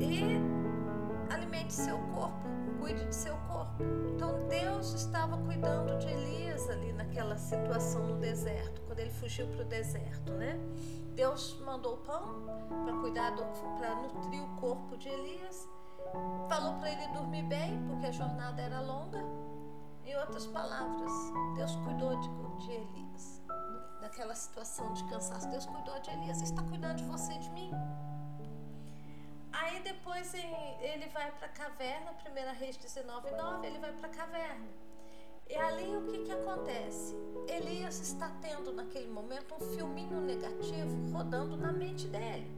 e 0.00 0.40
alimente 1.32 1.72
seu 1.72 1.98
corpo, 2.14 2.48
cuide 2.80 3.04
de 3.06 3.14
seu 3.14 3.36
corpo. 3.48 3.82
Então 4.14 4.46
Deus 4.48 4.92
estava 4.94 5.36
cuidando 5.38 5.98
de 5.98 6.08
Elias 6.08 6.68
ali 6.68 6.92
naquela 6.92 7.36
situação 7.36 8.06
no 8.06 8.16
deserto, 8.18 8.80
quando 8.82 8.98
ele 9.00 9.10
fugiu 9.10 9.46
para 9.48 9.62
o 9.62 9.64
deserto, 9.64 10.32
né? 10.32 10.58
Deus 11.14 11.58
mandou 11.64 11.96
pão 11.98 12.44
para 12.84 12.92
cuidar, 13.00 13.34
para 13.78 13.94
nutrir 13.96 14.42
o 14.42 14.48
corpo 14.60 14.96
de 14.96 15.08
Elias. 15.08 15.68
Falou 16.48 16.74
para 16.74 16.92
ele 16.92 17.08
dormir 17.08 17.42
bem, 17.44 17.82
porque 17.88 18.06
a 18.06 18.12
jornada 18.12 18.60
era 18.60 18.80
longa. 18.80 19.24
Em 20.04 20.14
outras 20.16 20.46
palavras, 20.46 21.12
Deus 21.56 21.74
cuidou 21.76 22.20
de, 22.20 22.28
de 22.64 22.72
Elias. 22.72 23.35
Naquela 24.16 24.34
situação 24.34 24.94
de 24.94 25.04
cansaço, 25.10 25.46
Deus 25.50 25.66
cuidou 25.66 26.00
de 26.00 26.08
Elias. 26.08 26.40
Está 26.40 26.62
cuidando 26.62 26.96
de 26.96 27.04
você 27.04 27.34
e 27.34 27.38
de 27.38 27.50
mim. 27.50 27.70
Aí 29.52 29.78
depois 29.80 30.32
ele 30.32 31.06
vai 31.12 31.30
para 31.32 31.44
a 31.44 31.50
caverna, 31.50 32.12
1 32.12 32.58
Reis 32.58 32.78
19, 32.78 33.30
9, 33.32 33.66
ele 33.66 33.78
vai 33.78 33.92
para 33.92 34.06
a 34.06 34.10
caverna. 34.10 34.68
E 35.46 35.54
ali 35.54 35.94
o 35.94 36.06
que, 36.06 36.24
que 36.24 36.32
acontece? 36.32 37.14
Elias 37.46 38.00
está 38.00 38.30
tendo 38.40 38.72
naquele 38.72 39.08
momento 39.08 39.54
um 39.54 39.60
filminho 39.76 40.18
negativo 40.22 41.12
rodando 41.12 41.54
na 41.54 41.70
mente 41.70 42.08
dele. 42.08 42.50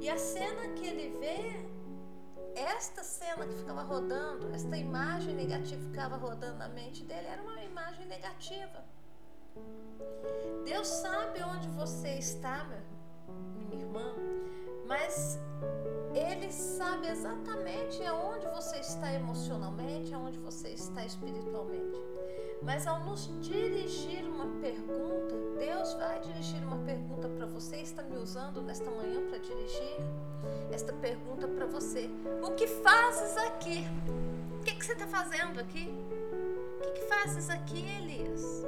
E 0.00 0.10
a 0.10 0.18
cena 0.18 0.66
que 0.74 0.84
ele 0.84 1.16
vê, 1.20 2.60
esta 2.60 3.04
cena 3.04 3.46
que 3.46 3.54
ficava 3.54 3.82
rodando, 3.82 4.52
esta 4.52 4.76
imagem 4.76 5.32
negativa 5.32 5.80
que 5.80 5.90
ficava 5.90 6.16
rodando 6.16 6.58
na 6.58 6.68
mente 6.68 7.04
dele, 7.04 7.28
era 7.28 7.40
uma 7.40 7.62
imagem 7.62 8.04
negativa. 8.06 8.84
Deus 10.64 10.86
sabe 10.86 11.42
onde 11.42 11.68
você 11.68 12.10
está, 12.10 12.66
minha 13.56 13.82
irmã, 13.82 14.14
mas 14.86 15.38
ele 16.14 16.52
sabe 16.52 17.08
exatamente 17.08 18.04
aonde 18.04 18.46
você 18.48 18.76
está 18.78 19.12
emocionalmente, 19.12 20.14
aonde 20.14 20.38
você 20.38 20.68
está 20.68 21.04
espiritualmente. 21.04 22.00
Mas 22.62 22.86
ao 22.86 23.00
nos 23.00 23.28
dirigir 23.40 24.24
uma 24.24 24.46
pergunta, 24.60 25.34
Deus 25.58 25.94
vai 25.94 26.20
dirigir 26.20 26.62
uma 26.64 26.76
pergunta 26.84 27.28
para 27.28 27.46
você. 27.46 27.76
Está 27.76 28.02
me 28.04 28.16
usando 28.16 28.62
nesta 28.62 28.88
manhã 28.88 29.20
para 29.28 29.38
dirigir 29.38 29.96
esta 30.70 30.92
pergunta 30.92 31.48
para 31.48 31.66
você. 31.66 32.08
O 32.40 32.52
que 32.52 32.68
fazes 32.68 33.36
aqui? 33.36 33.84
O 34.60 34.64
que, 34.64 34.74
que 34.74 34.84
você 34.84 34.92
está 34.92 35.08
fazendo 35.08 35.58
aqui? 35.58 35.92
O 36.78 36.82
que, 36.82 36.90
que 36.92 37.06
fazes 37.06 37.50
aqui, 37.50 37.84
Elias? 37.98 38.64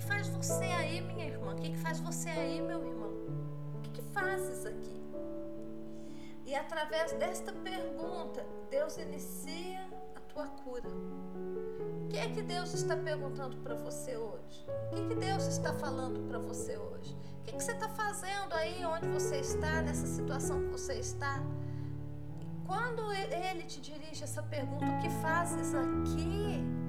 Que, 0.00 0.06
faz 0.06 0.28
você 0.28 0.64
aí, 0.64 1.02
minha 1.02 1.26
irmã? 1.26 1.52
O 1.52 1.56
que, 1.56 1.70
que 1.72 1.76
faz 1.76 2.00
você 2.00 2.30
aí, 2.30 2.62
meu 2.62 2.82
irmão? 2.82 3.10
O 3.74 3.80
que, 3.82 3.90
que 3.90 4.02
fazes 4.14 4.64
aqui? 4.64 4.98
E 6.46 6.54
através 6.54 7.12
desta 7.12 7.52
pergunta, 7.52 8.42
Deus 8.70 8.96
inicia 8.96 9.86
a 10.16 10.20
tua 10.20 10.46
cura. 10.46 10.88
O 10.88 12.08
que 12.08 12.16
é 12.16 12.30
que 12.30 12.40
Deus 12.40 12.72
está 12.72 12.96
perguntando 12.96 13.58
para 13.58 13.74
você 13.74 14.16
hoje? 14.16 14.66
O 14.90 14.94
que, 14.94 15.08
que 15.08 15.14
Deus 15.16 15.46
está 15.46 15.74
falando 15.74 16.26
para 16.26 16.38
você 16.38 16.78
hoje? 16.78 17.14
O 17.40 17.44
que, 17.44 17.52
que 17.52 17.62
você 17.62 17.72
está 17.72 17.90
fazendo 17.90 18.54
aí 18.54 18.82
onde 18.86 19.06
você 19.06 19.36
está, 19.36 19.82
nessa 19.82 20.06
situação 20.06 20.62
que 20.62 20.70
você 20.70 20.94
está? 20.94 21.42
Quando 22.66 23.12
Ele 23.12 23.64
te 23.64 23.82
dirige 23.82 24.24
essa 24.24 24.42
pergunta, 24.42 24.86
o 24.86 24.98
que 25.02 25.10
fazes 25.20 25.74
aqui? 25.74 26.79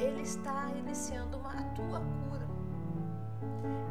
Ele 0.00 0.22
está 0.22 0.66
iniciando 0.78 1.36
uma, 1.36 1.50
a 1.50 1.62
tua 1.74 2.00
cura. 2.00 2.48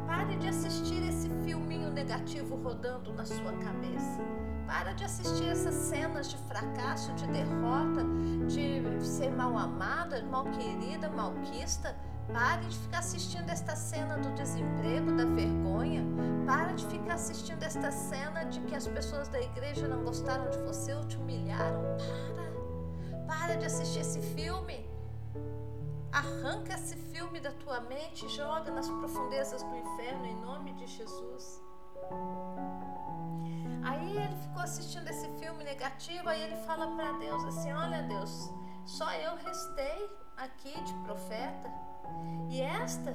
Pare 0.08 0.36
de 0.38 0.48
assistir 0.48 1.00
esse 1.08 1.30
filminho 1.44 1.88
negativo 1.92 2.56
rodando 2.56 3.12
na 3.12 3.24
sua 3.24 3.52
cabeça. 3.52 4.18
Para 4.66 4.92
de 4.92 5.04
assistir 5.04 5.48
essas 5.48 5.74
cenas 5.74 6.28
de 6.28 6.36
fracasso, 6.36 7.12
de 7.12 7.28
derrota, 7.28 8.04
de 8.48 9.06
ser 9.06 9.30
mal 9.30 9.56
amada, 9.56 10.20
mal 10.24 10.46
querida, 10.46 11.08
malquista. 11.10 11.94
Pare 12.32 12.66
de 12.66 12.76
ficar 12.76 12.98
assistindo 12.98 13.48
esta 13.48 13.76
cena 13.76 14.16
do 14.16 14.34
desemprego, 14.34 15.12
da 15.12 15.24
vergonha. 15.24 16.04
Para 16.44 16.72
de 16.72 16.86
ficar 16.86 17.14
assistindo 17.14 17.62
esta 17.62 17.92
cena 17.92 18.44
de 18.46 18.60
que 18.62 18.74
as 18.74 18.88
pessoas 18.88 19.28
da 19.28 19.40
igreja 19.40 19.86
não 19.86 20.02
gostaram 20.02 20.50
de 20.50 20.58
você 20.58 20.92
ou 20.92 21.04
te 21.04 21.16
humilharam. 21.16 21.82
Para. 22.34 23.26
Para 23.28 23.54
de 23.56 23.66
assistir 23.66 24.00
esse 24.00 24.20
filme. 24.20 24.89
Arranca 26.12 26.74
esse 26.74 26.96
filme 26.96 27.40
da 27.40 27.52
tua 27.52 27.80
mente 27.80 28.26
e 28.26 28.28
joga 28.28 28.70
nas 28.72 28.88
profundezas 28.88 29.62
do 29.62 29.76
inferno 29.76 30.26
em 30.26 30.40
nome 30.40 30.72
de 30.74 30.86
Jesus. 30.86 31.62
Aí 33.84 34.16
ele 34.16 34.36
ficou 34.36 34.62
assistindo 34.62 35.08
esse 35.08 35.28
filme 35.38 35.62
negativo, 35.62 36.28
aí 36.28 36.42
ele 36.42 36.56
fala 36.66 36.86
para 36.96 37.12
Deus 37.12 37.44
assim: 37.44 37.72
Olha, 37.72 38.02
Deus, 38.02 38.50
só 38.84 39.12
eu 39.14 39.36
restei 39.36 40.10
aqui 40.36 40.72
de 40.82 40.94
profeta, 41.04 41.70
e 42.50 42.60
esta 42.60 43.14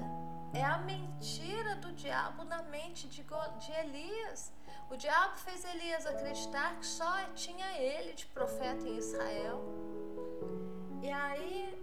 é 0.53 0.63
a 0.63 0.77
mentira 0.77 1.75
do 1.75 1.91
diabo 1.91 2.45
na 2.45 2.61
mente 2.63 3.09
de, 3.09 3.23
de 3.59 3.71
Elias. 3.71 4.53
O 4.89 4.95
diabo 4.95 5.35
fez 5.37 5.65
Elias 5.65 6.05
acreditar 6.05 6.77
que 6.77 6.85
só 6.85 7.11
tinha 7.33 7.77
ele 7.77 8.13
de 8.13 8.25
profeta 8.27 8.87
em 8.87 8.97
Israel. 8.97 9.61
E 11.01 11.11
aí 11.11 11.74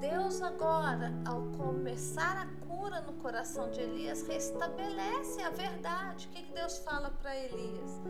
Deus 0.00 0.42
agora, 0.42 1.12
ao 1.24 1.42
começar 1.56 2.36
a 2.36 2.66
cura 2.66 3.00
no 3.00 3.14
coração 3.14 3.70
de 3.70 3.80
Elias, 3.80 4.26
restabelece 4.26 5.40
a 5.42 5.50
verdade. 5.50 6.28
O 6.28 6.30
que, 6.30 6.52
Deus 6.52 6.78
fala 6.78 7.10
para 7.10 7.36
Elias? 7.36 8.00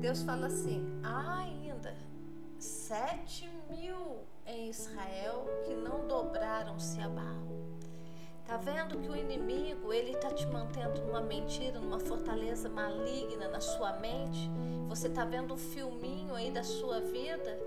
Deus 0.00 0.22
fala 0.22 0.46
assim: 0.46 1.00
há 1.02 1.38
ainda 1.38 1.94
sete 2.58 3.48
mil 3.68 4.24
em 4.46 4.70
Israel 4.70 5.46
que 5.64 5.74
não 5.74 6.06
dobraram-se 6.06 7.00
a. 7.00 7.61
Tá 8.46 8.56
vendo 8.56 8.98
que 8.98 9.08
o 9.08 9.16
inimigo, 9.16 9.92
ele 9.92 10.16
tá 10.16 10.30
te 10.30 10.46
mantendo 10.46 11.00
numa 11.02 11.20
mentira, 11.20 11.78
numa 11.78 11.98
fortaleza 11.98 12.68
maligna 12.68 13.48
na 13.48 13.60
sua 13.60 13.94
mente? 13.98 14.50
Você 14.88 15.08
tá 15.08 15.24
vendo 15.24 15.54
um 15.54 15.58
filminho 15.58 16.34
aí 16.34 16.50
da 16.50 16.62
sua 16.62 17.00
vida 17.00 17.58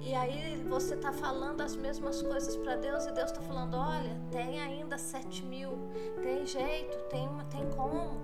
e 0.00 0.14
aí 0.14 0.62
você 0.68 0.96
tá 0.96 1.12
falando 1.12 1.62
as 1.62 1.74
mesmas 1.76 2.20
coisas 2.20 2.56
para 2.56 2.76
Deus 2.76 3.06
e 3.06 3.12
Deus 3.12 3.32
tá 3.32 3.40
falando, 3.40 3.76
olha, 3.76 4.20
tem 4.30 4.60
ainda 4.60 4.98
sete 4.98 5.42
mil, 5.44 5.78
tem 6.22 6.44
jeito, 6.44 6.98
tem, 7.08 7.28
tem 7.50 7.70
como. 7.70 8.20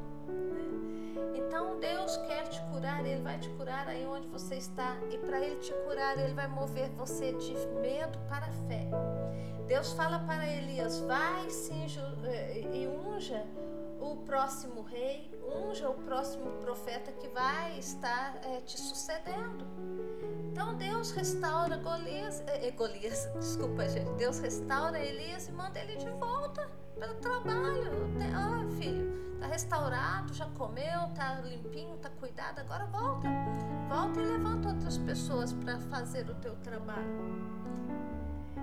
Então 1.34 1.78
Deus 1.78 2.16
quer 2.18 2.48
te 2.48 2.60
curar, 2.72 3.04
Ele 3.04 3.22
vai 3.22 3.38
te 3.38 3.48
curar 3.50 3.88
aí 3.88 4.06
onde 4.06 4.26
você 4.28 4.56
está 4.56 4.96
e 5.10 5.18
para 5.18 5.40
Ele 5.40 5.56
te 5.56 5.72
curar, 5.84 6.18
Ele 6.18 6.34
vai 6.34 6.48
mover 6.48 6.90
você 6.90 7.32
de 7.32 7.54
medo 7.80 8.18
para 8.28 8.46
fé. 8.68 8.88
Deus 9.70 9.92
fala 9.92 10.18
para 10.18 10.44
Elias: 10.48 10.98
vai 11.02 11.46
eh, 12.24 12.68
e 12.74 12.88
unja 12.88 13.46
o 14.00 14.16
próximo 14.16 14.82
rei, 14.82 15.30
unja 15.46 15.88
o 15.88 15.94
próximo 15.94 16.50
profeta 16.60 17.12
que 17.12 17.28
vai 17.28 17.78
estar 17.78 18.40
é, 18.42 18.60
te 18.62 18.80
sucedendo. 18.80 19.64
Então 20.50 20.74
Deus 20.74 21.12
restaura 21.12 21.76
Golias, 21.76 22.42
é, 22.48 22.68
Golias, 22.72 23.30
desculpa 23.38 23.88
gente, 23.88 24.10
Deus 24.14 24.40
restaura 24.40 24.98
Elias 24.98 25.46
e 25.46 25.52
manda 25.52 25.78
ele 25.78 25.98
de 25.98 26.10
volta 26.10 26.68
para 26.98 27.12
o 27.12 27.14
trabalho. 27.14 28.10
Oh, 28.18 28.70
filho, 28.72 29.38
tá 29.38 29.46
restaurado, 29.46 30.34
já 30.34 30.46
comeu, 30.46 31.14
tá 31.14 31.42
limpinho, 31.44 31.96
tá 31.98 32.10
cuidado, 32.18 32.58
agora 32.58 32.86
volta. 32.86 33.28
Volta 33.88 34.20
e 34.20 34.24
levanta 34.24 34.70
outras 34.70 34.98
pessoas 34.98 35.52
para 35.52 35.78
fazer 35.78 36.28
o 36.28 36.34
teu 36.34 36.56
trabalho. 36.56 37.70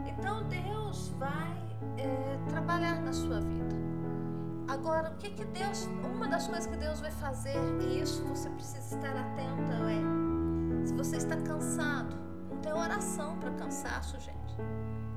Então 0.08 0.44
Deus 0.44 1.10
vai 1.20 1.58
é, 1.98 2.40
trabalhar 2.50 3.02
na 3.02 3.12
sua 3.12 3.42
vida. 3.42 3.76
Agora, 4.68 5.12
o 5.12 5.16
que 5.16 5.30
que 5.30 5.46
Deus, 5.46 5.88
uma 6.04 6.28
das 6.28 6.48
coisas 6.48 6.68
que 6.68 6.76
Deus 6.76 7.00
vai 7.00 7.12
fazer, 7.12 7.58
e 7.82 8.02
isso 8.02 8.24
você 8.26 8.50
precisa 8.50 8.96
estar 8.96 9.16
atenta, 9.16 9.74
é 9.92 10.88
se 10.88 10.94
você 10.94 11.18
está 11.18 11.36
cansado, 11.38 12.16
não 12.50 12.58
tem 12.58 12.74
oração 12.74 13.38
para 13.40 13.52
cansaço, 13.52 14.20
gente. 14.20 14.38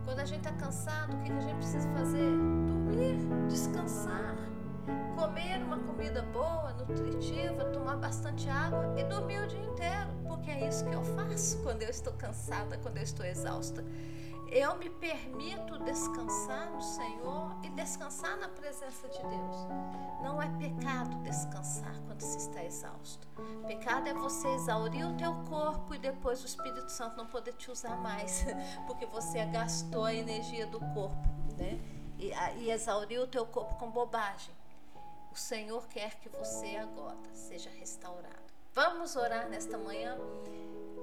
Quando 0.04 0.20
a 0.20 0.24
gente 0.24 0.46
está 0.46 0.52
cansado, 0.52 1.14
o 1.14 1.18
que, 1.18 1.30
que 1.30 1.38
a 1.38 1.40
gente 1.40 1.56
precisa 1.56 1.88
fazer? 1.90 2.30
Dormir, 2.66 3.16
descansar, 3.48 4.36
comer 5.16 5.62
uma 5.62 5.78
comida 5.78 6.22
boa, 6.32 6.72
nutritiva, 6.72 7.64
tomar 7.66 7.96
bastante 7.96 8.48
água 8.48 8.94
e 8.98 9.04
dormir 9.04 9.40
o 9.40 9.46
dia 9.46 9.64
inteiro, 9.64 10.10
porque 10.26 10.50
é 10.50 10.68
isso 10.68 10.84
que 10.84 10.94
eu 10.94 11.04
faço 11.04 11.58
quando 11.62 11.82
eu 11.82 11.90
estou 11.90 12.12
cansada, 12.14 12.78
quando 12.78 12.96
eu 12.96 13.04
estou 13.04 13.24
exausta 13.24 13.84
eu 14.50 14.76
me 14.76 14.90
permito 14.90 15.78
descansar 15.78 16.70
no 16.70 16.82
Senhor 16.82 17.56
e 17.62 17.68
descansar 17.70 18.36
na 18.36 18.48
presença 18.48 19.08
de 19.08 19.18
Deus. 19.18 19.56
Não 20.22 20.42
é 20.42 20.48
pecado 20.58 21.16
descansar 21.22 21.94
quando 22.06 22.20
se 22.20 22.38
está 22.38 22.64
exausto. 22.64 23.28
Pecado 23.66 24.08
é 24.08 24.14
você 24.14 24.48
exaurir 24.48 25.06
o 25.06 25.16
teu 25.16 25.32
corpo 25.48 25.94
e 25.94 25.98
depois 25.98 26.42
o 26.42 26.46
Espírito 26.46 26.90
Santo 26.90 27.16
não 27.16 27.26
poder 27.26 27.52
te 27.54 27.70
usar 27.70 27.96
mais, 27.96 28.44
porque 28.86 29.06
você 29.06 29.44
gastou 29.46 30.04
a 30.04 30.14
energia 30.14 30.66
do 30.66 30.80
corpo, 30.80 31.28
né? 31.56 31.80
E, 32.18 32.32
e 32.58 32.70
exauriu 32.70 33.22
o 33.22 33.26
teu 33.28 33.46
corpo 33.46 33.76
com 33.76 33.90
bobagem. 33.90 34.54
O 35.32 35.36
Senhor 35.36 35.86
quer 35.86 36.16
que 36.16 36.28
você 36.28 36.76
agora 36.76 37.16
seja 37.32 37.70
restaurado. 37.70 38.34
Vamos 38.74 39.14
orar 39.14 39.48
nesta 39.48 39.78
manhã. 39.78 40.18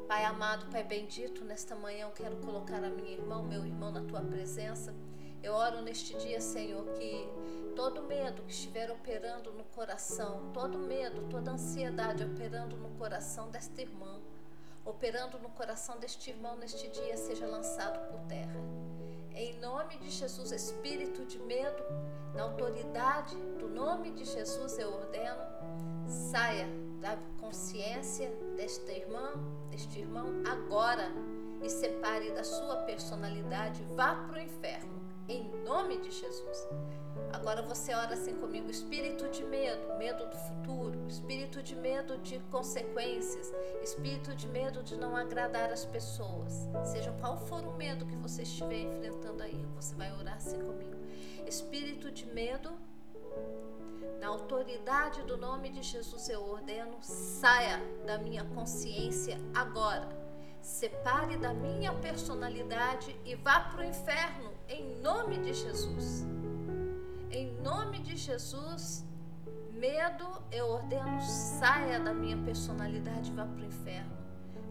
Pai 0.07 0.23
amado, 0.23 0.67
Pai 0.71 0.85
bendito, 0.85 1.43
nesta 1.43 1.75
manhã 1.75 2.05
eu 2.05 2.11
quero 2.11 2.37
colocar 2.37 2.81
a 2.81 2.89
minha 2.89 3.11
irmã, 3.11 3.43
meu 3.43 3.65
irmão 3.65 3.91
na 3.91 4.01
tua 4.01 4.21
presença. 4.21 4.95
Eu 5.43 5.53
oro 5.53 5.81
neste 5.81 6.17
dia, 6.17 6.39
Senhor, 6.39 6.85
que 6.93 7.27
todo 7.75 8.01
medo 8.03 8.41
que 8.43 8.53
estiver 8.53 8.89
operando 8.89 9.51
no 9.51 9.65
coração, 9.65 10.49
todo 10.53 10.77
medo, 10.77 11.27
toda 11.29 11.51
ansiedade 11.51 12.23
operando 12.23 12.77
no 12.77 12.89
coração 12.91 13.51
desta 13.51 13.81
irmã, 13.81 14.21
operando 14.85 15.37
no 15.39 15.49
coração 15.49 15.99
deste 15.99 16.29
irmão 16.29 16.55
neste 16.55 16.87
dia, 16.87 17.17
seja 17.17 17.45
lançado 17.45 17.99
por 18.09 18.21
terra. 18.27 18.61
Em 19.35 19.59
nome 19.59 19.97
de 19.97 20.09
Jesus, 20.09 20.53
espírito 20.53 21.25
de 21.25 21.37
medo, 21.39 21.83
na 22.33 22.43
autoridade 22.43 23.35
do 23.59 23.67
nome 23.67 24.11
de 24.11 24.23
Jesus, 24.23 24.79
eu 24.79 24.89
ordeno, 24.89 25.43
saia 26.07 26.65
da 27.01 27.17
consciência 27.47 28.29
desta 28.57 28.91
irmã, 28.91 29.31
deste 29.71 29.99
irmão, 29.99 30.25
agora 30.45 31.09
e 31.63 31.69
separe 31.69 32.31
da 32.31 32.43
sua 32.43 32.75
personalidade, 32.83 33.81
vá 33.95 34.15
para 34.15 34.39
o 34.39 34.41
inferno, 34.41 35.01
em 35.29 35.49
nome 35.63 35.97
de 35.97 36.11
Jesus. 36.11 36.67
Agora 37.31 37.61
você 37.61 37.93
ora 37.93 38.13
assim 38.15 38.35
comigo: 38.35 38.69
espírito 38.69 39.29
de 39.29 39.45
medo, 39.45 39.97
medo 39.97 40.25
do 40.25 40.35
futuro, 40.35 41.07
espírito 41.07 41.63
de 41.63 41.75
medo 41.75 42.17
de 42.17 42.37
consequências, 42.51 43.53
espírito 43.81 44.35
de 44.35 44.47
medo 44.49 44.83
de 44.83 44.97
não 44.97 45.15
agradar 45.15 45.71
as 45.71 45.85
pessoas. 45.85 46.67
Seja 46.83 47.13
qual 47.13 47.37
for 47.37 47.65
o 47.65 47.77
medo 47.77 48.05
que 48.05 48.15
você 48.17 48.43
estiver 48.43 48.81
enfrentando 48.81 49.41
aí, 49.41 49.65
você 49.73 49.95
vai 49.95 50.11
orar 50.11 50.35
assim 50.35 50.59
comigo. 50.59 50.97
Espírito 51.47 52.11
de 52.11 52.25
medo 52.25 52.77
na 54.27 54.33
autoridade 54.33 55.21
do 55.21 55.37
nome 55.37 55.69
de 55.69 55.81
Jesus 55.81 56.27
eu 56.27 56.43
ordeno, 56.51 56.97
saia 57.01 57.81
da 58.05 58.17
minha 58.17 58.43
consciência 58.43 59.39
agora. 59.55 60.05
Separe 60.61 61.37
da 61.37 61.53
minha 61.53 61.93
personalidade 61.93 63.15
e 63.23 63.35
vá 63.35 63.61
para 63.61 63.83
o 63.83 63.85
inferno 63.85 64.51
em 64.67 64.99
nome 64.99 65.37
de 65.37 65.53
Jesus. 65.53 66.25
Em 67.31 67.53
nome 67.61 67.99
de 67.99 68.17
Jesus, 68.17 69.05
medo 69.71 70.27
eu 70.51 70.67
ordeno, 70.71 71.21
saia 71.21 71.97
da 71.97 72.13
minha 72.13 72.37
personalidade 72.43 73.31
e 73.31 73.33
vá 73.33 73.45
para 73.45 73.61
o 73.61 73.65
inferno. 73.65 74.17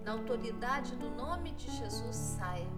Na 0.05 0.12
autoridade 0.12 0.95
do 0.97 1.09
nome 1.09 1.53
de 1.53 1.71
Jesus, 1.71 2.14
saia. 2.14 2.69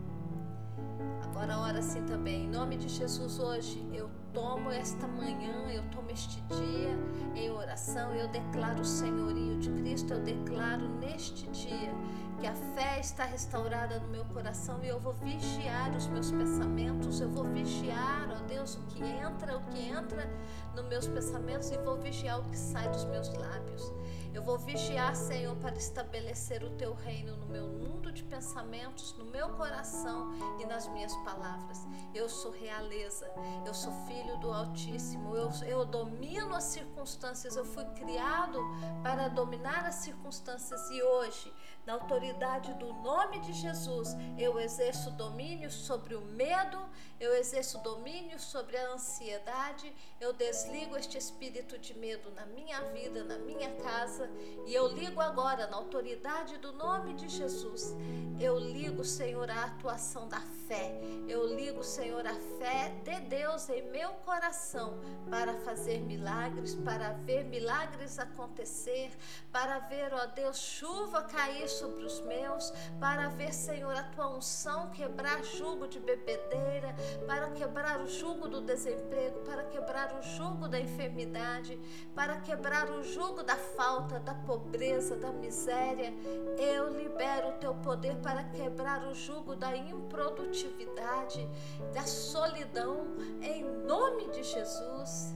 Agora 1.25 1.59
ora 1.59 1.81
assim 1.81 2.05
também. 2.07 2.45
Em 2.45 2.49
nome 2.49 2.77
de 2.77 2.89
Jesus, 2.89 3.41
hoje 3.41 3.85
eu 3.93 4.09
tomo 4.33 4.71
esta 4.71 5.07
manhã, 5.07 5.71
eu 5.71 5.83
tomo 5.91 6.11
este 6.11 6.41
dia 6.43 6.97
em 7.35 7.51
oração, 7.51 8.15
eu 8.15 8.29
declaro 8.29 8.81
o 8.81 8.85
senhorio 8.85 9.59
de 9.59 9.71
Cristo, 9.71 10.15
eu 10.15 10.21
declaro 10.21 10.89
neste 11.01 11.47
dia 11.49 11.93
que 12.41 12.47
a 12.47 12.55
fé 12.55 13.01
está 13.01 13.25
restaurada 13.25 13.99
no 13.99 14.09
meu 14.09 14.25
coração 14.27 14.79
e 14.83 14.89
eu 14.89 15.01
vou 15.01 15.13
vigiar 15.15 15.95
os 15.97 16.07
meus 16.07 16.31
pensamentos, 16.31 17.21
eu 17.21 17.29
vou 17.29 17.45
vigiar, 17.45 18.29
ó 18.31 18.47
Deus, 18.47 18.77
o 18.77 18.83
que 18.83 19.03
entra, 19.03 19.57
o 19.57 19.63
que 19.65 19.89
entra 19.89 20.31
nos 20.75 20.85
meus 20.87 21.07
pensamentos 21.07 21.71
e 21.71 21.79
vou 21.79 21.97
vigiar 21.97 22.39
o 22.41 22.45
que 22.45 22.57
sai 22.57 22.89
dos 22.91 23.05
meus 23.07 23.29
lábios. 23.35 23.98
Eu 24.35 24.43
vou 24.43 24.59
vigiar, 24.59 25.15
Senhor, 25.17 25.57
para 25.57 25.77
estabelecer 25.77 26.63
o 26.63 26.71
teu 26.71 26.95
reino 26.95 27.37
no 27.37 27.47
meu 27.47 27.67
mundo 27.67 28.13
de 28.13 28.23
pensamentos, 28.23 29.15
no 29.19 29.25
meu 29.25 29.51
coração 29.51 30.33
e 30.61 30.67
nas 30.67 30.87
minhas 30.89 31.15
palavras. 31.17 31.87
Eu 32.15 32.29
sou 32.29 32.51
realeza, 32.51 33.31
eu 33.67 33.75
sou 33.75 33.93
filho 34.07 34.37
do 34.39 34.53
Altíssimo, 34.53 35.35
eu, 35.35 35.51
eu 35.67 35.85
domino 35.85 36.55
as 36.55 36.65
circunstâncias, 36.65 37.57
eu 37.57 37.65
fui 37.65 37.85
criado 37.97 38.59
para 39.03 39.29
dominar 39.29 39.85
as 39.87 39.97
circunstâncias 39.97 40.89
e 40.91 41.03
hoje 41.03 41.53
na 41.89 41.95
autoridade 41.95 42.75
do 42.75 42.93
nome 42.93 43.41
de 43.41 43.55
Jesus, 43.55 44.15
eu 44.37 44.61
exerço 44.61 45.11
domínio 45.13 45.71
sobre 45.71 46.15
o 46.15 46.21
medo, 46.21 46.79
eu 47.21 47.35
exerço 47.35 47.79
domínio 47.79 48.39
sobre 48.39 48.77
a 48.77 48.93
ansiedade, 48.93 49.95
eu 50.21 50.33
desligo 50.33 50.97
este 50.97 51.19
espírito 51.19 51.79
de 51.79 51.95
medo 51.95 52.31
na 52.33 52.47
minha 52.47 52.81
vida, 52.93 53.25
na 53.25 53.39
minha 53.39 53.71
casa, 53.77 54.31
e 54.67 54.75
eu 54.75 54.89
ligo 54.89 55.21
agora, 55.21 55.67
na 55.67 55.77
autoridade 55.77 56.59
do 56.59 56.73
nome 56.73 57.15
de 57.15 57.29
Jesus, 57.29 57.95
eu 58.41 58.59
ligo, 58.59 59.05
Senhor, 59.05 59.51
a 59.51 59.65
atuação 59.65 60.29
da 60.29 60.41
fé, 60.69 60.93
eu 61.29 61.47
ligo, 61.55 61.83
Senhor, 61.83 62.27
a 62.27 62.35
fé 62.59 62.93
de 63.05 63.21
Deus 63.21 63.69
em 63.69 63.83
meu 63.91 64.11
coração 64.25 64.99
para 65.31 65.55
fazer 65.61 66.01
milagres, 66.01 66.75
para 66.75 67.13
ver 67.13 67.45
milagres 67.45 68.19
acontecer, 68.19 69.11
para 69.51 69.79
ver, 69.81 70.13
ó 70.13 70.27
Deus, 70.27 70.59
chuva 70.59 71.23
cair 71.23 71.69
sobre 71.69 72.05
os 72.05 72.21
meus, 72.21 72.73
para 73.01 73.29
ver, 73.29 73.53
Senhor, 73.53 73.95
a 73.95 74.05
tua 74.05 74.29
unção 74.29 74.91
quebrar 74.91 75.43
jugo 75.45 75.89
de 75.89 75.99
bebedeira, 75.99 76.95
para 77.27 77.51
quebrar 77.51 78.01
o 78.01 78.07
jugo 78.07 78.49
do 78.49 78.61
desemprego, 78.61 79.41
para 79.41 79.65
quebrar 79.65 80.19
o 80.19 80.23
jugo 80.23 80.69
da 80.69 80.81
enfermidade, 80.81 81.79
para 82.15 82.37
quebrar 82.41 82.91
o 82.91 83.03
jugo 83.03 83.43
da 83.43 83.57
falta, 83.57 84.19
da 84.21 84.35
pobreza, 84.35 85.17
da 85.17 85.33
miséria. 85.33 86.13
Eu 86.59 86.89
libero 86.91 87.49
o 87.49 87.53
teu 87.53 87.75
poder 87.75 88.17
para 88.17 88.45
quebrar 88.45 89.07
o 89.07 89.15
jugo 89.15 89.55
da 89.55 89.77
improdutividade, 89.77 91.49
da 91.95 92.03
solidão, 92.03 93.07
em 93.41 93.65
nome 93.65 94.29
de 94.31 94.43
Jesus. 94.43 95.35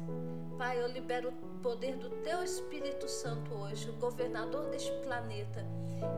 Pai, 0.59 0.81
eu 0.81 0.87
libero 0.87 1.31
o 1.31 1.59
poder 1.63 1.97
do 1.97 2.11
Teu 2.23 2.43
Espírito 2.43 3.09
Santo 3.09 3.55
hoje, 3.55 3.89
o 3.91 3.95
governador 3.95 4.67
deste 4.67 4.93
planeta. 5.03 5.67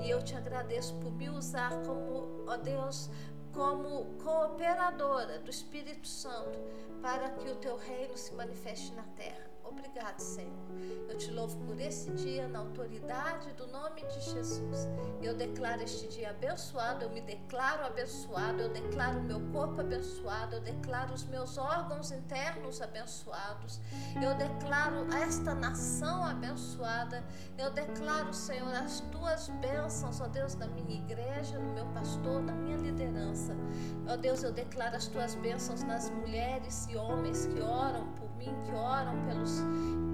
E 0.02 0.10
eu 0.10 0.22
te 0.22 0.34
agradeço 0.34 0.94
por 0.96 1.12
me 1.12 1.28
usar 1.30 1.70
como, 1.82 2.44
ó 2.46 2.56
Deus, 2.56 3.10
como 3.54 4.04
cooperadora 4.18 5.38
do 5.38 5.50
Espírito 5.50 6.06
Santo 6.08 6.58
para 7.00 7.30
que 7.30 7.48
o 7.48 7.56
Teu 7.56 7.76
reino 7.76 8.16
se 8.16 8.34
manifeste 8.34 8.92
na 8.94 9.04
terra. 9.16 9.53
Obrigado, 9.78 10.18
Senhor. 10.20 10.64
Eu 11.08 11.18
te 11.18 11.30
louvo 11.30 11.56
por 11.66 11.78
esse 11.80 12.10
dia, 12.12 12.48
na 12.48 12.60
autoridade 12.60 13.52
do 13.52 13.66
nome 13.68 14.02
de 14.02 14.20
Jesus. 14.20 14.88
Eu 15.22 15.34
declaro 15.34 15.82
este 15.82 16.08
dia 16.08 16.30
abençoado, 16.30 17.04
eu 17.04 17.10
me 17.10 17.20
declaro 17.20 17.84
abençoado, 17.84 18.62
eu 18.62 18.68
declaro 18.68 19.20
o 19.20 19.22
meu 19.22 19.40
corpo 19.52 19.80
abençoado, 19.80 20.56
eu 20.56 20.60
declaro 20.60 21.14
os 21.14 21.24
meus 21.24 21.56
órgãos 21.56 22.10
internos 22.10 22.82
abençoados, 22.82 23.80
eu 24.20 24.34
declaro 24.34 25.06
esta 25.14 25.54
nação 25.54 26.24
abençoada, 26.24 27.22
eu 27.56 27.70
declaro, 27.70 28.32
Senhor, 28.34 28.74
as 28.74 29.00
tuas 29.12 29.48
bênçãos, 29.60 30.20
ó 30.20 30.26
Deus, 30.26 30.54
na 30.56 30.66
minha 30.66 30.96
igreja, 30.96 31.58
no 31.58 31.72
meu 31.72 31.86
pastor, 31.86 32.42
na 32.42 32.52
minha 32.52 32.76
liderança. 32.76 33.54
Ó 34.08 34.16
Deus, 34.16 34.42
eu 34.42 34.52
declaro 34.52 34.96
as 34.96 35.06
tuas 35.06 35.34
bênçãos 35.36 35.82
nas 35.84 36.10
mulheres 36.10 36.86
e 36.90 36.96
homens 36.96 37.46
que 37.46 37.60
oram 37.60 38.06
por 38.14 38.28
mim, 38.36 38.54
que 38.64 38.72
oram 38.72 39.24
pelos 39.26 39.60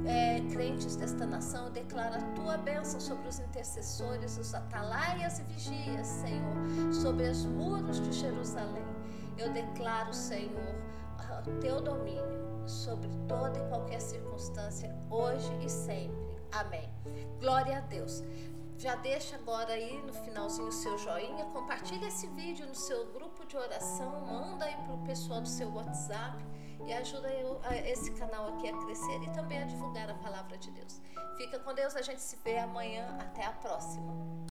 é, 0.07 0.41
crentes 0.53 0.97
desta 0.97 1.27
nação. 1.27 1.67
Eu 1.67 1.73
declaro 1.73 2.17
a 2.17 2.23
tua 2.35 2.57
bênção 2.57 3.01
sobre 3.01 3.29
os 3.29 3.39
intercessores, 3.39 4.39
os 4.39 4.55
atalaias 4.55 5.39
e 5.39 5.43
vigias, 5.45 6.07
Senhor, 6.07 6.93
sobre 6.93 7.29
os 7.29 7.45
muros 7.45 8.01
de 8.01 8.13
Jerusalém. 8.13 8.85
Eu 9.39 9.53
declaro, 9.53 10.13
Senhor, 10.13 10.75
o 11.47 11.61
teu 11.61 11.81
domínio 11.81 12.41
sobre 12.67 13.09
toda 13.27 13.59
e 13.59 13.69
qualquer 13.69 14.01
circunstância, 14.01 14.95
hoje 15.11 15.53
e 15.65 15.69
sempre. 15.69 16.19
Amém. 16.53 16.89
Glória 17.39 17.79
a 17.79 17.81
Deus. 17.81 18.23
Já 18.77 18.95
deixa 18.97 19.37
agora 19.37 19.73
aí 19.73 20.01
no 20.03 20.13
finalzinho 20.13 20.69
o 20.69 20.73
seu 20.73 20.97
joinha, 20.97 21.45
compartilha 21.47 22.07
esse 22.07 22.27
vídeo 22.29 22.67
no 22.67 22.75
seu 22.75 23.13
grupo 23.13 23.45
de 23.47 23.57
oração, 23.57 24.27
manda 24.27 24.65
aí 24.65 24.75
para 24.75 24.95
o 24.95 25.05
pessoal 25.05 25.41
do 25.43 25.49
seu 25.49 25.71
WhatsApp 25.71 26.43
e 26.87 26.93
ajuda 26.93 27.29
eu, 27.29 27.61
esse 27.87 28.11
canal 28.13 28.55
aqui 28.55 28.69
a 28.69 28.77
crescer 28.77 29.23
e 29.23 29.31
também 29.33 29.59
a 29.63 29.65
divulgar 29.65 30.09
a 30.11 30.15
palavra 30.15 30.57
de 30.59 30.71
Deus. 30.71 31.01
Fica 31.37 31.59
com 31.59 31.75
Deus, 31.75 31.97
a 31.97 32.03
gente 32.03 32.21
se 32.21 32.37
vê 32.45 32.59
amanhã. 32.59 33.17
Até 33.21 33.45
a 33.45 33.53
próxima. 33.53 34.13